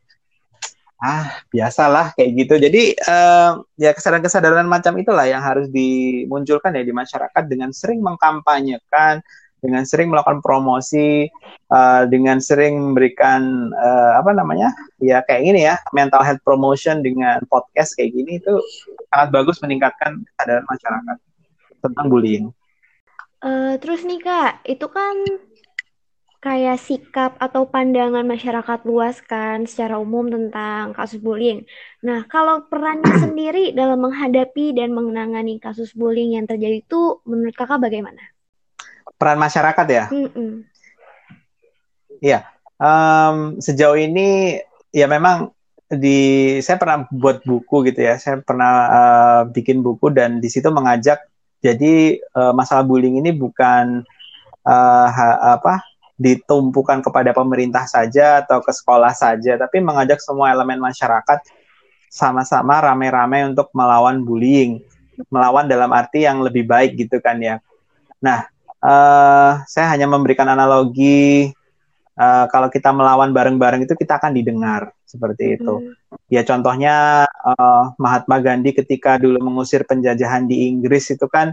ah 1.04 1.28
biasalah 1.52 2.16
kayak 2.16 2.32
gitu 2.32 2.54
jadi 2.56 2.82
uh, 3.04 3.60
ya 3.76 3.92
kesadaran-kesadaran 3.92 4.64
macam 4.64 4.96
itulah 4.96 5.28
yang 5.28 5.44
harus 5.44 5.68
dimunculkan 5.68 6.72
ya 6.72 6.80
di 6.80 6.96
masyarakat 6.96 7.44
dengan 7.44 7.76
sering 7.76 8.00
mengkampanyekan 8.00 9.20
dengan 9.60 9.84
sering 9.84 10.08
melakukan 10.08 10.40
promosi 10.40 11.28
uh, 11.72 12.08
dengan 12.08 12.40
sering 12.40 12.80
memberikan 12.80 13.72
uh, 13.76 14.16
apa 14.16 14.32
namanya 14.32 14.72
ya 15.00 15.20
kayak 15.28 15.44
gini 15.44 15.60
ya 15.68 15.76
mental 15.92 16.24
health 16.24 16.40
promotion 16.40 17.04
dengan 17.04 17.44
podcast 17.52 17.92
kayak 17.96 18.16
gini 18.16 18.40
itu 18.40 18.56
sangat 19.12 19.28
bagus 19.32 19.60
meningkatkan 19.60 20.24
kesadaran 20.24 20.64
masyarakat 20.68 21.16
tentang 21.84 22.06
bullying. 22.08 22.48
Uh, 23.44 23.76
terus 23.76 24.00
nih 24.08 24.24
kak, 24.24 24.64
itu 24.64 24.88
kan 24.88 25.20
kayak 26.44 26.76
sikap 26.76 27.40
atau 27.40 27.64
pandangan 27.64 28.20
masyarakat 28.28 28.84
luas 28.84 29.24
kan 29.24 29.64
secara 29.64 29.96
umum 29.96 30.28
tentang 30.28 30.92
kasus 30.92 31.16
bullying. 31.16 31.64
Nah, 32.04 32.28
kalau 32.28 32.68
perannya 32.68 33.08
sendiri 33.24 33.72
dalam 33.72 34.04
menghadapi 34.04 34.76
dan 34.76 34.92
menangani 34.92 35.56
kasus 35.56 35.96
bullying 35.96 36.36
yang 36.36 36.44
terjadi 36.44 36.84
itu 36.84 37.24
menurut 37.24 37.56
kakak 37.56 37.80
bagaimana? 37.80 38.20
Peran 39.16 39.40
masyarakat 39.40 39.86
ya? 39.88 40.04
Iya, 42.20 42.38
um, 42.76 43.56
sejauh 43.56 43.96
ini 43.96 44.60
ya 44.92 45.08
memang 45.08 45.48
di 45.88 46.60
saya 46.60 46.76
pernah 46.76 47.08
buat 47.08 47.40
buku 47.40 47.88
gitu 47.88 48.04
ya, 48.04 48.20
saya 48.20 48.44
pernah 48.44 48.72
uh, 48.92 49.40
bikin 49.48 49.80
buku 49.80 50.12
dan 50.12 50.44
di 50.44 50.52
situ 50.52 50.68
mengajak 50.68 51.24
jadi 51.64 52.20
uh, 52.36 52.52
masalah 52.52 52.84
bullying 52.84 53.16
ini 53.16 53.32
bukan 53.32 54.04
uh, 54.68 55.08
ha, 55.08 55.56
apa 55.56 55.93
ditumpukan 56.14 57.02
kepada 57.02 57.34
pemerintah 57.34 57.84
saja 57.90 58.42
atau 58.46 58.62
ke 58.62 58.70
sekolah 58.70 59.10
saja, 59.10 59.58
tapi 59.58 59.82
mengajak 59.82 60.22
semua 60.22 60.54
elemen 60.54 60.78
masyarakat 60.78 61.42
sama-sama 62.06 62.78
rame-rame 62.78 63.50
untuk 63.50 63.74
melawan 63.74 64.22
bullying, 64.22 64.78
melawan 65.26 65.66
dalam 65.66 65.90
arti 65.90 66.22
yang 66.22 66.38
lebih 66.46 66.62
baik 66.62 66.94
gitu 66.94 67.18
kan 67.18 67.42
ya. 67.42 67.58
Nah, 68.22 68.46
uh, 68.78 69.58
saya 69.66 69.90
hanya 69.90 70.06
memberikan 70.06 70.46
analogi 70.46 71.50
uh, 72.14 72.46
kalau 72.46 72.70
kita 72.70 72.94
melawan 72.94 73.34
bareng-bareng 73.34 73.82
itu 73.82 73.98
kita 73.98 74.22
akan 74.22 74.30
didengar 74.30 74.94
seperti 75.02 75.58
itu. 75.58 75.74
Mm. 75.82 75.92
Ya 76.30 76.42
contohnya 76.46 77.26
uh, 77.26 77.94
Mahatma 77.98 78.38
Gandhi 78.38 78.70
ketika 78.70 79.18
dulu 79.18 79.42
mengusir 79.42 79.82
penjajahan 79.82 80.46
di 80.46 80.70
Inggris 80.70 81.10
itu 81.10 81.26
kan 81.26 81.50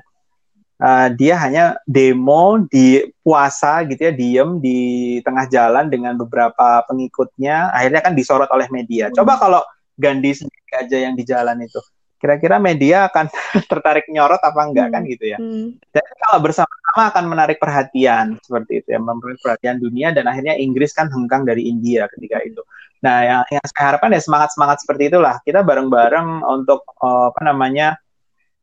uh, 0.81 1.07
dia 1.13 1.37
hanya 1.37 1.77
demo 1.85 2.65
di 2.67 3.05
puasa 3.21 3.85
gitu 3.85 4.01
ya, 4.09 4.13
diem 4.13 4.57
di 4.57 4.79
tengah 5.21 5.45
jalan 5.47 5.87
dengan 5.87 6.17
beberapa 6.17 6.81
pengikutnya, 6.89 7.71
akhirnya 7.71 8.01
kan 8.01 8.13
disorot 8.17 8.49
oleh 8.49 8.67
media. 8.73 9.13
Mm. 9.13 9.15
Coba 9.15 9.37
kalau 9.37 9.61
Gandhi 9.95 10.33
sendiri 10.33 10.73
aja 10.73 10.97
yang 10.97 11.13
di 11.13 11.21
jalan 11.21 11.61
itu 11.61 11.77
kira-kira 12.21 12.61
media 12.61 13.09
akan 13.09 13.25
tertarik 13.71 14.05
nyorot 14.05 14.37
apa 14.37 14.61
enggak 14.61 14.93
kan 14.93 15.01
hmm. 15.01 15.09
kan 15.09 15.11
gitu 15.17 15.25
ya. 15.25 15.37
Hmm. 15.41 15.73
Dan 15.89 16.05
kalau 16.21 16.37
bersama-sama 16.45 17.03
akan 17.09 17.23
menarik 17.25 17.57
perhatian 17.57 18.37
seperti 18.45 18.85
itu 18.85 18.87
ya, 18.93 19.01
menarik 19.01 19.41
perhatian 19.41 19.81
dunia 19.81 20.13
dan 20.13 20.29
akhirnya 20.29 20.53
Inggris 20.53 20.93
kan 20.93 21.09
hengkang 21.09 21.49
dari 21.49 21.65
India 21.65 22.05
ketika 22.13 22.37
itu. 22.45 22.61
Nah, 23.01 23.25
yang, 23.25 23.41
yang 23.49 23.65
saya 23.65 23.83
harapkan 23.89 24.13
ya 24.13 24.21
semangat-semangat 24.21 24.77
seperti 24.85 25.09
itulah 25.09 25.41
kita 25.41 25.65
bareng-bareng 25.65 26.45
untuk 26.45 26.85
uh, 27.01 27.33
apa 27.33 27.41
namanya 27.41 27.97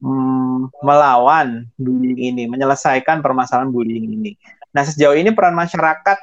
um, 0.03 0.70
melawan 0.82 1.66
bullying 1.78 2.34
ini, 2.34 2.44
menyelesaikan 2.51 3.22
permasalahan 3.22 3.70
bullying 3.70 4.09
ini. 4.09 4.32
Nah, 4.74 4.84
sejauh 4.84 5.16
ini 5.16 5.32
peran 5.32 5.57
masyarakat 5.57 6.18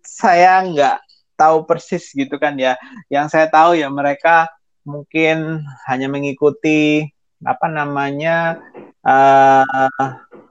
saya 0.00 0.64
nggak 0.66 0.96
tahu 1.38 1.64
persis 1.64 2.10
gitu 2.12 2.36
kan 2.36 2.56
ya. 2.56 2.76
Yang 3.12 3.36
saya 3.36 3.46
tahu 3.48 3.78
ya 3.78 3.88
mereka 3.88 4.50
mungkin 4.84 5.62
hanya 5.86 6.08
mengikuti 6.08 7.08
apa 7.44 7.66
namanya 7.72 8.60
uh, 9.04 9.88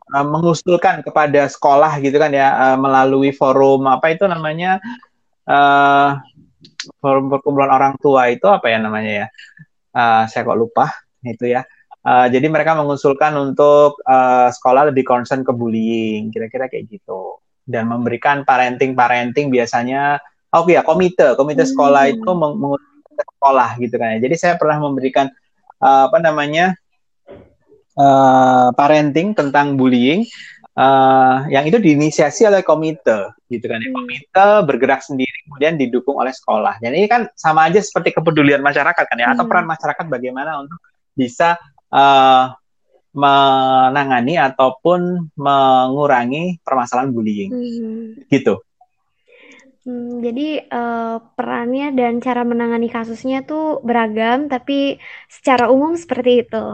uh, 0.09 0.25
mengusulkan 0.25 1.05
kepada 1.05 1.45
sekolah 1.45 2.01
gitu 2.01 2.17
kan 2.17 2.33
ya 2.33 2.49
uh, 2.73 2.77
melalui 2.81 3.29
forum 3.29 3.85
apa 3.85 4.09
itu 4.13 4.25
namanya 4.25 4.81
uh, 5.45 6.17
forum 6.97 7.29
perkumpulan 7.29 7.69
orang 7.69 7.93
tua 8.01 8.33
itu 8.33 8.45
apa 8.49 8.73
ya 8.73 8.77
namanya 8.81 9.11
ya 9.25 9.27
uh, 9.93 10.23
saya 10.25 10.41
kok 10.45 10.57
lupa 10.57 10.89
itu 11.21 11.53
ya 11.53 11.61
uh, 12.05 12.27
jadi 12.29 12.47
mereka 12.47 12.77
mengusulkan 12.77 13.33
untuk 13.39 13.99
uh, 14.05 14.51
sekolah 14.53 14.93
lebih 14.93 15.07
concern 15.07 15.41
ke 15.41 15.51
bullying 15.51 16.29
kira-kira 16.29 16.69
kayak 16.69 16.87
gitu 16.91 17.39
dan 17.65 17.89
memberikan 17.89 18.43
parenting 18.43 18.93
parenting 18.93 19.49
biasanya 19.49 20.21
oke 20.53 20.69
okay 20.69 20.77
ya 20.77 20.81
komite 20.81 21.37
komite 21.37 21.63
sekolah 21.65 22.09
hmm. 22.09 22.13
itu 22.19 22.31
meng 22.35 22.55
sekolah 23.23 23.79
gitu 23.79 23.95
kan 23.99 24.17
ya. 24.17 24.19
Jadi 24.23 24.35
saya 24.35 24.53
pernah 24.55 24.77
memberikan 24.83 25.27
uh, 25.79 26.11
apa 26.11 26.17
namanya 26.19 26.75
uh, 27.95 28.71
parenting 28.75 29.35
tentang 29.35 29.75
bullying 29.75 30.23
uh, 30.75 31.47
yang 31.51 31.67
itu 31.67 31.79
diinisiasi 31.79 32.47
oleh 32.47 32.63
komite 32.63 33.35
gitu 33.51 33.65
kan 33.67 33.79
ya. 33.79 33.89
Hmm. 33.91 33.97
Komite 34.03 34.47
bergerak 34.67 35.01
sendiri 35.03 35.37
kemudian 35.47 35.75
didukung 35.75 36.19
oleh 36.19 36.31
sekolah. 36.31 36.79
Dan 36.79 36.95
ini 36.95 37.07
kan 37.07 37.27
sama 37.35 37.67
aja 37.67 37.79
seperti 37.79 38.15
kepedulian 38.15 38.63
masyarakat 38.63 39.03
kan 39.07 39.17
ya 39.17 39.31
atau 39.35 39.43
hmm. 39.47 39.51
peran 39.51 39.67
masyarakat 39.67 40.05
bagaimana 40.07 40.59
untuk 40.63 40.79
bisa 41.15 41.59
uh, 41.93 42.53
menangani 43.13 44.37
ataupun 44.37 45.33
mengurangi 45.33 46.61
permasalahan 46.61 47.11
bullying. 47.11 47.51
Hmm. 47.51 48.05
Gitu. 48.29 48.61
Hmm, 49.87 50.21
jadi 50.21 50.69
uh, 50.69 51.17
perannya 51.33 51.95
dan 51.95 52.21
cara 52.21 52.45
menangani 52.45 52.91
kasusnya 52.91 53.41
tuh 53.47 53.81
beragam, 53.81 54.45
tapi 54.45 55.01
secara 55.31 55.71
umum 55.71 55.97
seperti 55.97 56.45
itu. 56.45 56.65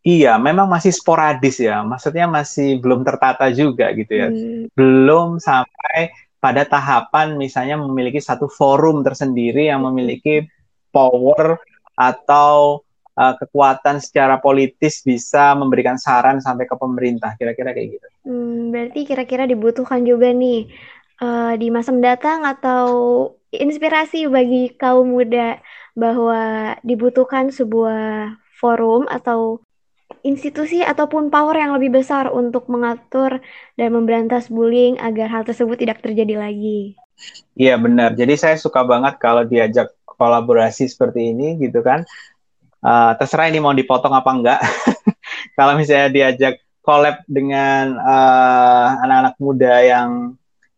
Iya, 0.00 0.40
memang 0.40 0.64
masih 0.64 0.96
sporadis 0.96 1.60
ya. 1.60 1.84
Maksudnya 1.84 2.24
masih 2.24 2.80
belum 2.80 3.04
tertata 3.04 3.52
juga 3.52 3.92
gitu 3.92 4.16
ya. 4.16 4.28
Hmm. 4.32 4.70
Belum 4.72 5.36
sampai 5.36 6.14
pada 6.40 6.64
tahapan 6.64 7.36
misalnya 7.36 7.76
memiliki 7.76 8.16
satu 8.16 8.48
forum 8.48 9.04
tersendiri 9.04 9.68
yang 9.68 9.84
memiliki 9.84 10.48
power 10.88 11.60
atau 11.92 12.80
uh, 13.20 13.34
kekuatan 13.36 14.00
secara 14.00 14.40
politis 14.40 15.04
bisa 15.04 15.52
memberikan 15.52 16.00
saran 16.00 16.40
sampai 16.40 16.64
ke 16.64 16.72
pemerintah. 16.80 17.36
Kira-kira 17.36 17.76
kayak 17.76 18.00
gitu. 18.00 18.06
Hmm, 18.24 18.72
berarti 18.72 19.04
kira-kira 19.04 19.44
dibutuhkan 19.44 20.00
juga 20.08 20.32
nih 20.32 20.72
uh, 21.20 21.52
di 21.60 21.68
masa 21.68 21.92
mendatang 21.92 22.48
atau 22.48 22.88
inspirasi 23.52 24.24
bagi 24.30 24.72
kaum 24.80 25.12
muda 25.12 25.60
bahwa 25.92 26.74
dibutuhkan 26.80 27.52
sebuah 27.52 28.38
forum 28.56 29.04
atau 29.10 29.60
institusi 30.20 30.84
ataupun 30.84 31.32
power 31.32 31.56
yang 31.56 31.72
lebih 31.76 32.02
besar 32.02 32.28
untuk 32.28 32.66
mengatur 32.68 33.40
dan 33.78 33.88
memberantas 33.94 34.50
bullying 34.50 34.98
agar 35.00 35.30
hal 35.30 35.42
tersebut 35.46 35.80
tidak 35.80 36.02
terjadi 36.02 36.40
lagi. 36.40 36.98
Iya 37.56 37.76
benar. 37.76 38.16
Jadi 38.16 38.34
saya 38.36 38.56
suka 38.56 38.80
banget 38.84 39.20
kalau 39.20 39.44
diajak 39.44 39.92
kolaborasi 40.04 40.84
seperti 40.88 41.32
ini 41.32 41.56
gitu 41.60 41.80
kan. 41.80 42.04
Uh, 42.80 43.12
terserah 43.20 43.52
ini 43.52 43.60
mau 43.60 43.76
dipotong 43.76 44.12
apa 44.12 44.30
enggak. 44.32 44.60
kalau 45.58 45.76
misalnya 45.76 46.08
diajak 46.08 46.60
collab 46.80 47.20
dengan 47.28 47.92
eh, 48.00 48.88
anak-anak 49.04 49.34
uh, 49.36 49.40
muda 49.40 49.74
yang 49.84 50.08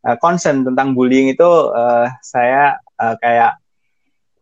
uh, 0.04 0.16
concern 0.18 0.66
tentang 0.66 0.92
bullying 0.92 1.30
itu 1.30 1.46
uh, 1.72 2.10
saya 2.20 2.76
uh, 2.98 3.14
kayak 3.22 3.56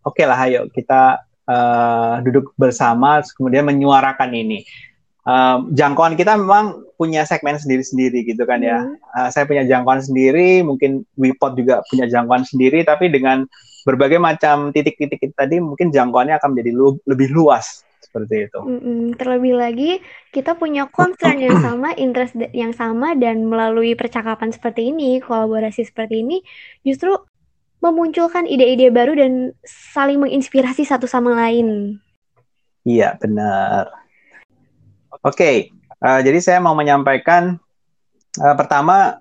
oke 0.03 0.17
okay 0.17 0.25
lah 0.25 0.39
ayo 0.49 0.67
kita 0.73 1.21
uh, 1.47 2.25
duduk 2.25 2.57
bersama 2.57 3.21
kemudian 3.37 3.69
menyuarakan 3.69 4.33
ini 4.33 4.65
uh, 5.29 5.63
jangkauan 5.71 6.17
kita 6.17 6.37
memang 6.41 6.81
punya 6.97 7.25
segmen 7.29 7.61
sendiri-sendiri 7.61 8.25
gitu 8.25 8.43
kan 8.49 8.65
ya 8.65 8.81
hmm. 8.81 8.97
uh, 9.15 9.29
saya 9.29 9.45
punya 9.45 9.69
jangkauan 9.69 10.01
sendiri 10.01 10.65
mungkin 10.65 11.05
Wipot 11.21 11.55
juga 11.55 11.85
punya 11.93 12.09
jangkauan 12.09 12.45
sendiri 12.49 12.83
tapi 12.83 13.13
dengan 13.13 13.45
berbagai 13.85 14.21
macam 14.21 14.71
titik-titik 14.71 15.33
tadi 15.33 15.59
mungkin 15.59 15.89
jangkauannya 15.89 16.37
akan 16.37 16.49
menjadi 16.53 16.71
lu 16.77 17.01
lebih 17.09 17.33
luas 17.33 17.85
seperti 18.01 18.51
itu. 18.51 18.61
Mm-mm. 18.61 19.01
Terlebih 19.15 19.55
lagi 19.55 19.91
kita 20.35 20.59
punya 20.59 20.91
concern 20.91 21.39
yang 21.39 21.61
sama, 21.65 21.95
interest 21.95 22.35
yang 22.51 22.75
sama 22.75 23.15
dan 23.15 23.47
melalui 23.47 23.95
percakapan 23.95 24.51
seperti 24.51 24.91
ini, 24.91 25.23
kolaborasi 25.23 25.87
seperti 25.87 26.27
ini 26.27 26.43
justru 26.83 27.15
memunculkan 27.81 28.45
ide-ide 28.45 28.93
baru 28.93 29.17
dan 29.17 29.57
saling 29.65 30.21
menginspirasi 30.21 30.85
satu 30.85 31.09
sama 31.09 31.33
lain. 31.33 31.97
Iya, 32.85 33.17
benar. 33.17 33.89
Oke, 35.21 35.37
okay. 35.37 35.57
uh, 36.01 36.21
jadi 36.21 36.39
saya 36.41 36.59
mau 36.61 36.77
menyampaikan 36.77 37.57
uh, 38.41 38.57
pertama 38.57 39.21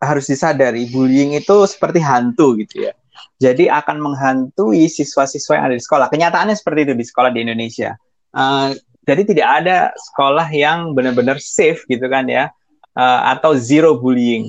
harus 0.00 0.28
disadari 0.28 0.88
bullying 0.92 1.32
itu 1.36 1.64
seperti 1.64 2.00
hantu 2.00 2.56
gitu 2.60 2.88
ya. 2.88 2.92
Jadi 3.40 3.68
akan 3.68 3.96
menghantui 4.00 4.86
siswa-siswa 4.86 5.58
yang 5.58 5.64
ada 5.70 5.76
di 5.76 5.84
sekolah. 5.84 6.06
Kenyataannya 6.08 6.56
seperti 6.56 6.90
itu 6.90 6.94
di 6.94 7.04
sekolah 7.04 7.30
di 7.34 7.40
Indonesia. 7.44 7.94
Uh, 8.34 8.74
jadi 9.04 9.22
tidak 9.28 9.48
ada 9.62 9.76
sekolah 9.94 10.48
yang 10.48 10.96
benar-benar 10.96 11.36
safe 11.38 11.84
gitu 11.86 12.08
kan 12.08 12.24
ya, 12.24 12.48
uh, 12.96 13.20
atau 13.36 13.52
zero 13.54 14.00
bullying 14.00 14.48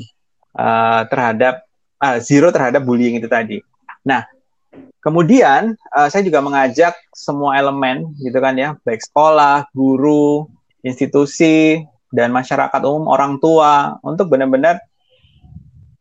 uh, 0.56 1.04
terhadap 1.12 1.68
uh, 2.00 2.18
zero 2.24 2.50
terhadap 2.56 2.88
bullying 2.88 3.20
itu 3.20 3.28
tadi. 3.28 3.60
Nah, 4.08 4.24
kemudian 5.04 5.76
uh, 5.92 6.08
saya 6.08 6.24
juga 6.24 6.40
mengajak 6.40 6.96
semua 7.12 7.60
elemen 7.60 8.16
gitu 8.24 8.40
kan 8.40 8.56
ya, 8.56 8.80
baik 8.88 9.04
sekolah, 9.04 9.68
guru, 9.76 10.48
institusi, 10.86 11.84
dan 12.16 12.32
masyarakat 12.32 12.80
umum, 12.88 13.12
orang 13.12 13.36
tua 13.44 14.00
untuk 14.00 14.32
benar-benar 14.32 14.80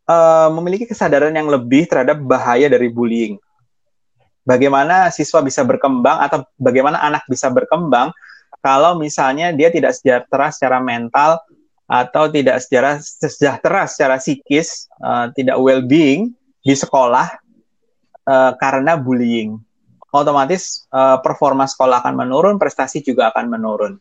uh, 0.08 0.48
memiliki 0.52 0.88
kesadaran 0.88 1.32
yang 1.32 1.48
lebih 1.48 1.88
terhadap 1.88 2.20
bahaya 2.20 2.68
dari 2.68 2.88
bullying. 2.88 3.40
Bagaimana 4.44 5.08
siswa 5.08 5.40
bisa 5.40 5.64
berkembang 5.64 6.20
atau 6.20 6.44
bagaimana 6.60 7.00
anak 7.00 7.24
bisa 7.32 7.48
berkembang 7.48 8.12
kalau 8.60 8.96
misalnya 8.96 9.52
dia 9.56 9.72
tidak 9.72 9.96
sejahtera 9.96 10.52
secara 10.52 10.80
mental 10.84 11.40
atau 11.84 12.28
tidak 12.32 12.60
secara 12.64 13.00
sejahtera 13.00 13.84
secara 13.88 14.16
psikis, 14.20 14.88
uh, 15.04 15.28
tidak 15.32 15.56
well-being 15.60 16.32
di 16.64 16.72
sekolah 16.76 17.28
uh, 18.28 18.52
karena 18.56 18.96
bullying. 18.96 19.60
Otomatis 20.14 20.86
uh, 20.94 21.18
performa 21.20 21.66
sekolah 21.66 22.00
akan 22.04 22.14
menurun, 22.14 22.56
prestasi 22.56 23.02
juga 23.02 23.34
akan 23.34 23.50
menurun. 23.50 23.92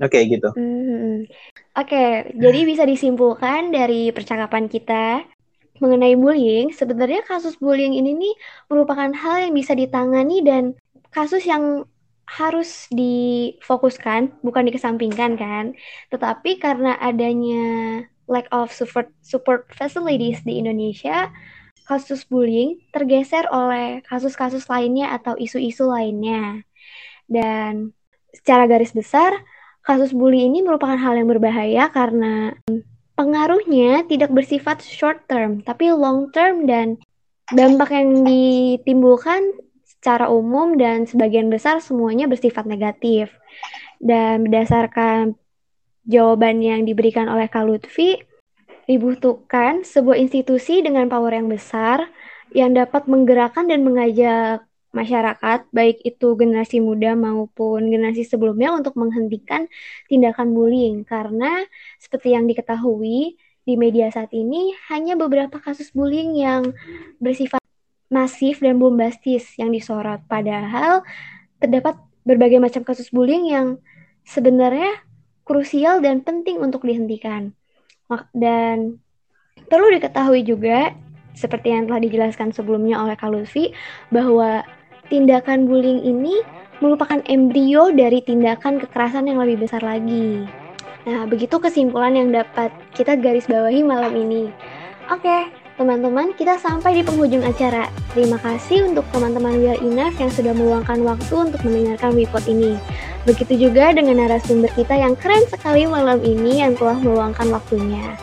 Oke, 0.00 0.16
okay, 0.16 0.32
gitu. 0.32 0.48
Hmm. 0.56 1.28
Oke, 1.76 1.92
okay, 1.92 2.08
jadi 2.32 2.64
bisa 2.64 2.88
disimpulkan 2.88 3.68
dari 3.68 4.08
percakapan 4.16 4.64
kita 4.66 5.28
mengenai 5.80 6.14
bullying, 6.14 6.70
sebenarnya 6.70 7.24
kasus 7.24 7.56
bullying 7.56 7.96
ini 7.96 8.12
nih 8.14 8.34
merupakan 8.68 9.10
hal 9.10 9.48
yang 9.48 9.54
bisa 9.56 9.72
ditangani 9.72 10.44
dan 10.44 10.76
kasus 11.10 11.42
yang 11.48 11.88
harus 12.30 12.86
difokuskan, 12.94 14.38
bukan 14.46 14.70
dikesampingkan 14.70 15.34
kan. 15.34 15.74
Tetapi 16.14 16.62
karena 16.62 16.94
adanya 17.02 17.66
lack 18.30 18.46
of 18.54 18.70
support, 18.70 19.10
support 19.24 19.66
facilities 19.74 20.46
di 20.46 20.62
Indonesia, 20.62 21.34
kasus 21.90 22.22
bullying 22.22 22.78
tergeser 22.94 23.50
oleh 23.50 23.98
kasus-kasus 24.06 24.70
lainnya 24.70 25.10
atau 25.10 25.34
isu-isu 25.34 25.90
lainnya. 25.90 26.62
Dan 27.26 27.90
secara 28.30 28.70
garis 28.70 28.94
besar, 28.94 29.34
kasus 29.82 30.14
bullying 30.14 30.54
ini 30.54 30.62
merupakan 30.62 30.94
hal 30.94 31.18
yang 31.18 31.26
berbahaya 31.26 31.90
karena 31.90 32.54
pengaruhnya 33.20 34.08
tidak 34.08 34.32
bersifat 34.32 34.80
short 34.80 35.28
term, 35.28 35.60
tapi 35.60 35.92
long 35.92 36.32
term 36.32 36.64
dan 36.64 36.96
dampak 37.52 37.92
yang 37.92 38.24
ditimbulkan 38.24 39.60
secara 39.84 40.32
umum 40.32 40.80
dan 40.80 41.04
sebagian 41.04 41.52
besar 41.52 41.84
semuanya 41.84 42.24
bersifat 42.24 42.64
negatif. 42.64 43.28
Dan 44.00 44.48
berdasarkan 44.48 45.36
jawaban 46.08 46.64
yang 46.64 46.88
diberikan 46.88 47.28
oleh 47.28 47.52
Kak 47.52 47.68
Lutfi, 47.68 48.16
dibutuhkan 48.88 49.84
sebuah 49.84 50.16
institusi 50.16 50.80
dengan 50.80 51.12
power 51.12 51.36
yang 51.36 51.52
besar 51.52 52.08
yang 52.56 52.72
dapat 52.72 53.04
menggerakkan 53.04 53.68
dan 53.68 53.84
mengajak 53.84 54.64
masyarakat, 54.90 55.70
baik 55.70 56.02
itu 56.02 56.34
generasi 56.34 56.82
muda 56.82 57.14
maupun 57.14 57.90
generasi 57.90 58.26
sebelumnya 58.26 58.74
untuk 58.74 58.98
menghentikan 58.98 59.70
tindakan 60.10 60.50
bullying. 60.50 61.06
Karena 61.06 61.62
seperti 62.02 62.34
yang 62.34 62.50
diketahui, 62.50 63.38
di 63.60 63.74
media 63.76 64.10
saat 64.10 64.32
ini 64.34 64.74
hanya 64.90 65.14
beberapa 65.14 65.60
kasus 65.62 65.92
bullying 65.94 66.34
yang 66.34 66.74
bersifat 67.22 67.60
masif 68.10 68.58
dan 68.58 68.82
bombastis 68.82 69.54
yang 69.60 69.70
disorot. 69.70 70.24
Padahal 70.26 71.06
terdapat 71.62 71.94
berbagai 72.26 72.58
macam 72.58 72.82
kasus 72.82 73.12
bullying 73.14 73.46
yang 73.46 73.78
sebenarnya 74.26 74.90
krusial 75.46 76.02
dan 76.02 76.24
penting 76.26 76.58
untuk 76.58 76.82
dihentikan. 76.82 77.54
Dan 78.34 78.98
perlu 79.70 79.86
diketahui 79.94 80.42
juga, 80.42 80.90
seperti 81.38 81.70
yang 81.70 81.86
telah 81.86 82.02
dijelaskan 82.02 82.50
sebelumnya 82.50 82.98
oleh 82.98 83.14
Kak 83.14 83.30
Lutfi, 83.30 83.70
bahwa 84.10 84.66
tindakan 85.10 85.66
bullying 85.66 86.00
ini 86.06 86.40
merupakan 86.80 87.20
embrio 87.28 87.92
dari 87.92 88.24
tindakan 88.24 88.80
kekerasan 88.80 89.28
yang 89.28 89.36
lebih 89.42 89.66
besar 89.66 89.84
lagi. 89.84 90.48
Nah, 91.04 91.28
begitu 91.28 91.60
kesimpulan 91.60 92.16
yang 92.16 92.32
dapat 92.32 92.72
kita 92.96 93.16
garis 93.20 93.48
bawahi 93.50 93.84
malam 93.84 94.12
ini. 94.16 94.48
Oke, 95.12 95.50
teman-teman, 95.76 96.32
kita 96.36 96.56
sampai 96.60 97.00
di 97.00 97.02
penghujung 97.04 97.44
acara. 97.44 97.88
Terima 98.12 98.36
kasih 98.40 98.88
untuk 98.92 99.04
teman-teman 99.12 99.58
Are 99.64 99.80
Enough 99.80 100.16
yang 100.20 100.32
sudah 100.32 100.52
meluangkan 100.52 101.00
waktu 101.04 101.34
untuk 101.34 101.60
mendengarkan 101.66 102.16
report 102.16 102.44
ini. 102.48 102.76
Begitu 103.28 103.68
juga 103.68 103.92
dengan 103.92 104.24
narasumber 104.24 104.72
kita 104.76 104.96
yang 104.96 105.16
keren 105.16 105.44
sekali 105.48 105.84
malam 105.84 106.20
ini 106.24 106.64
yang 106.64 106.72
telah 106.76 106.96
meluangkan 106.96 107.48
waktunya. 107.52 108.16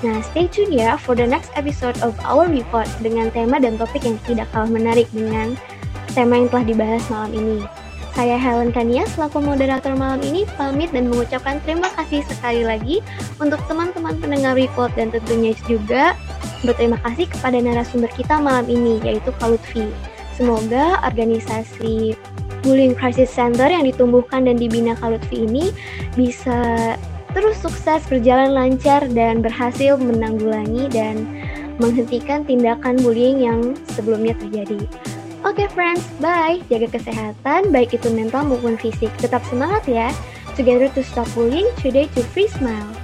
Nah, 0.00 0.16
stay 0.24 0.48
tune 0.48 0.72
ya 0.72 0.96
for 0.96 1.12
the 1.12 1.26
next 1.26 1.52
episode 1.60 1.98
of 2.00 2.16
our 2.24 2.48
report 2.48 2.88
dengan 3.04 3.28
tema 3.34 3.60
dan 3.60 3.76
topik 3.76 4.00
yang 4.06 4.16
tidak 4.24 4.48
kalah 4.48 4.70
menarik 4.70 5.04
dengan 5.12 5.58
tema 6.12 6.38
yang 6.38 6.48
telah 6.50 6.66
dibahas 6.66 7.02
malam 7.10 7.32
ini. 7.34 7.58
Saya 8.10 8.36
Helen 8.36 8.74
Kania 8.74 9.06
selaku 9.06 9.38
moderator 9.38 9.94
malam 9.94 10.18
ini 10.20 10.42
pamit 10.58 10.90
dan 10.90 11.08
mengucapkan 11.08 11.62
terima 11.62 11.88
kasih 11.94 12.26
sekali 12.26 12.66
lagi 12.66 12.98
untuk 13.38 13.62
teman-teman 13.70 14.18
pendengar 14.18 14.58
report 14.58 14.90
dan 14.98 15.14
tentunya 15.14 15.54
juga 15.70 16.18
berterima 16.66 16.98
kasih 17.06 17.30
kepada 17.30 17.56
narasumber 17.62 18.10
kita 18.12 18.36
malam 18.42 18.66
ini 18.66 18.98
yaitu 19.06 19.30
Kak 19.38 19.54
Lutfi. 19.54 19.86
Semoga 20.34 21.00
organisasi 21.06 22.18
Bullying 22.60 22.92
Crisis 22.92 23.32
Center 23.32 23.70
yang 23.70 23.86
ditumbuhkan 23.86 24.44
dan 24.44 24.58
dibina 24.58 24.98
Kak 24.98 25.16
Lutfi 25.16 25.46
ini 25.46 25.72
bisa 26.18 26.92
terus 27.30 27.56
sukses 27.62 28.02
berjalan 28.10 28.52
lancar 28.52 29.06
dan 29.14 29.38
berhasil 29.40 29.94
menanggulangi 29.96 30.90
dan 30.90 31.24
menghentikan 31.80 32.44
tindakan 32.44 33.00
bullying 33.00 33.40
yang 33.40 33.72
sebelumnya 33.96 34.36
terjadi. 34.36 34.84
Oke 35.40 35.64
okay, 35.64 35.68
friends, 35.72 36.04
bye. 36.20 36.60
Jaga 36.68 37.00
kesehatan, 37.00 37.72
baik 37.72 37.96
itu 37.96 38.12
mental 38.12 38.44
maupun 38.44 38.76
fisik. 38.76 39.08
Tetap 39.16 39.40
semangat 39.48 39.88
ya. 39.88 40.12
Together 40.52 40.92
to 40.92 41.00
stop 41.00 41.24
bullying, 41.32 41.64
today 41.80 42.12
to 42.12 42.20
free 42.36 42.44
smile. 42.44 42.99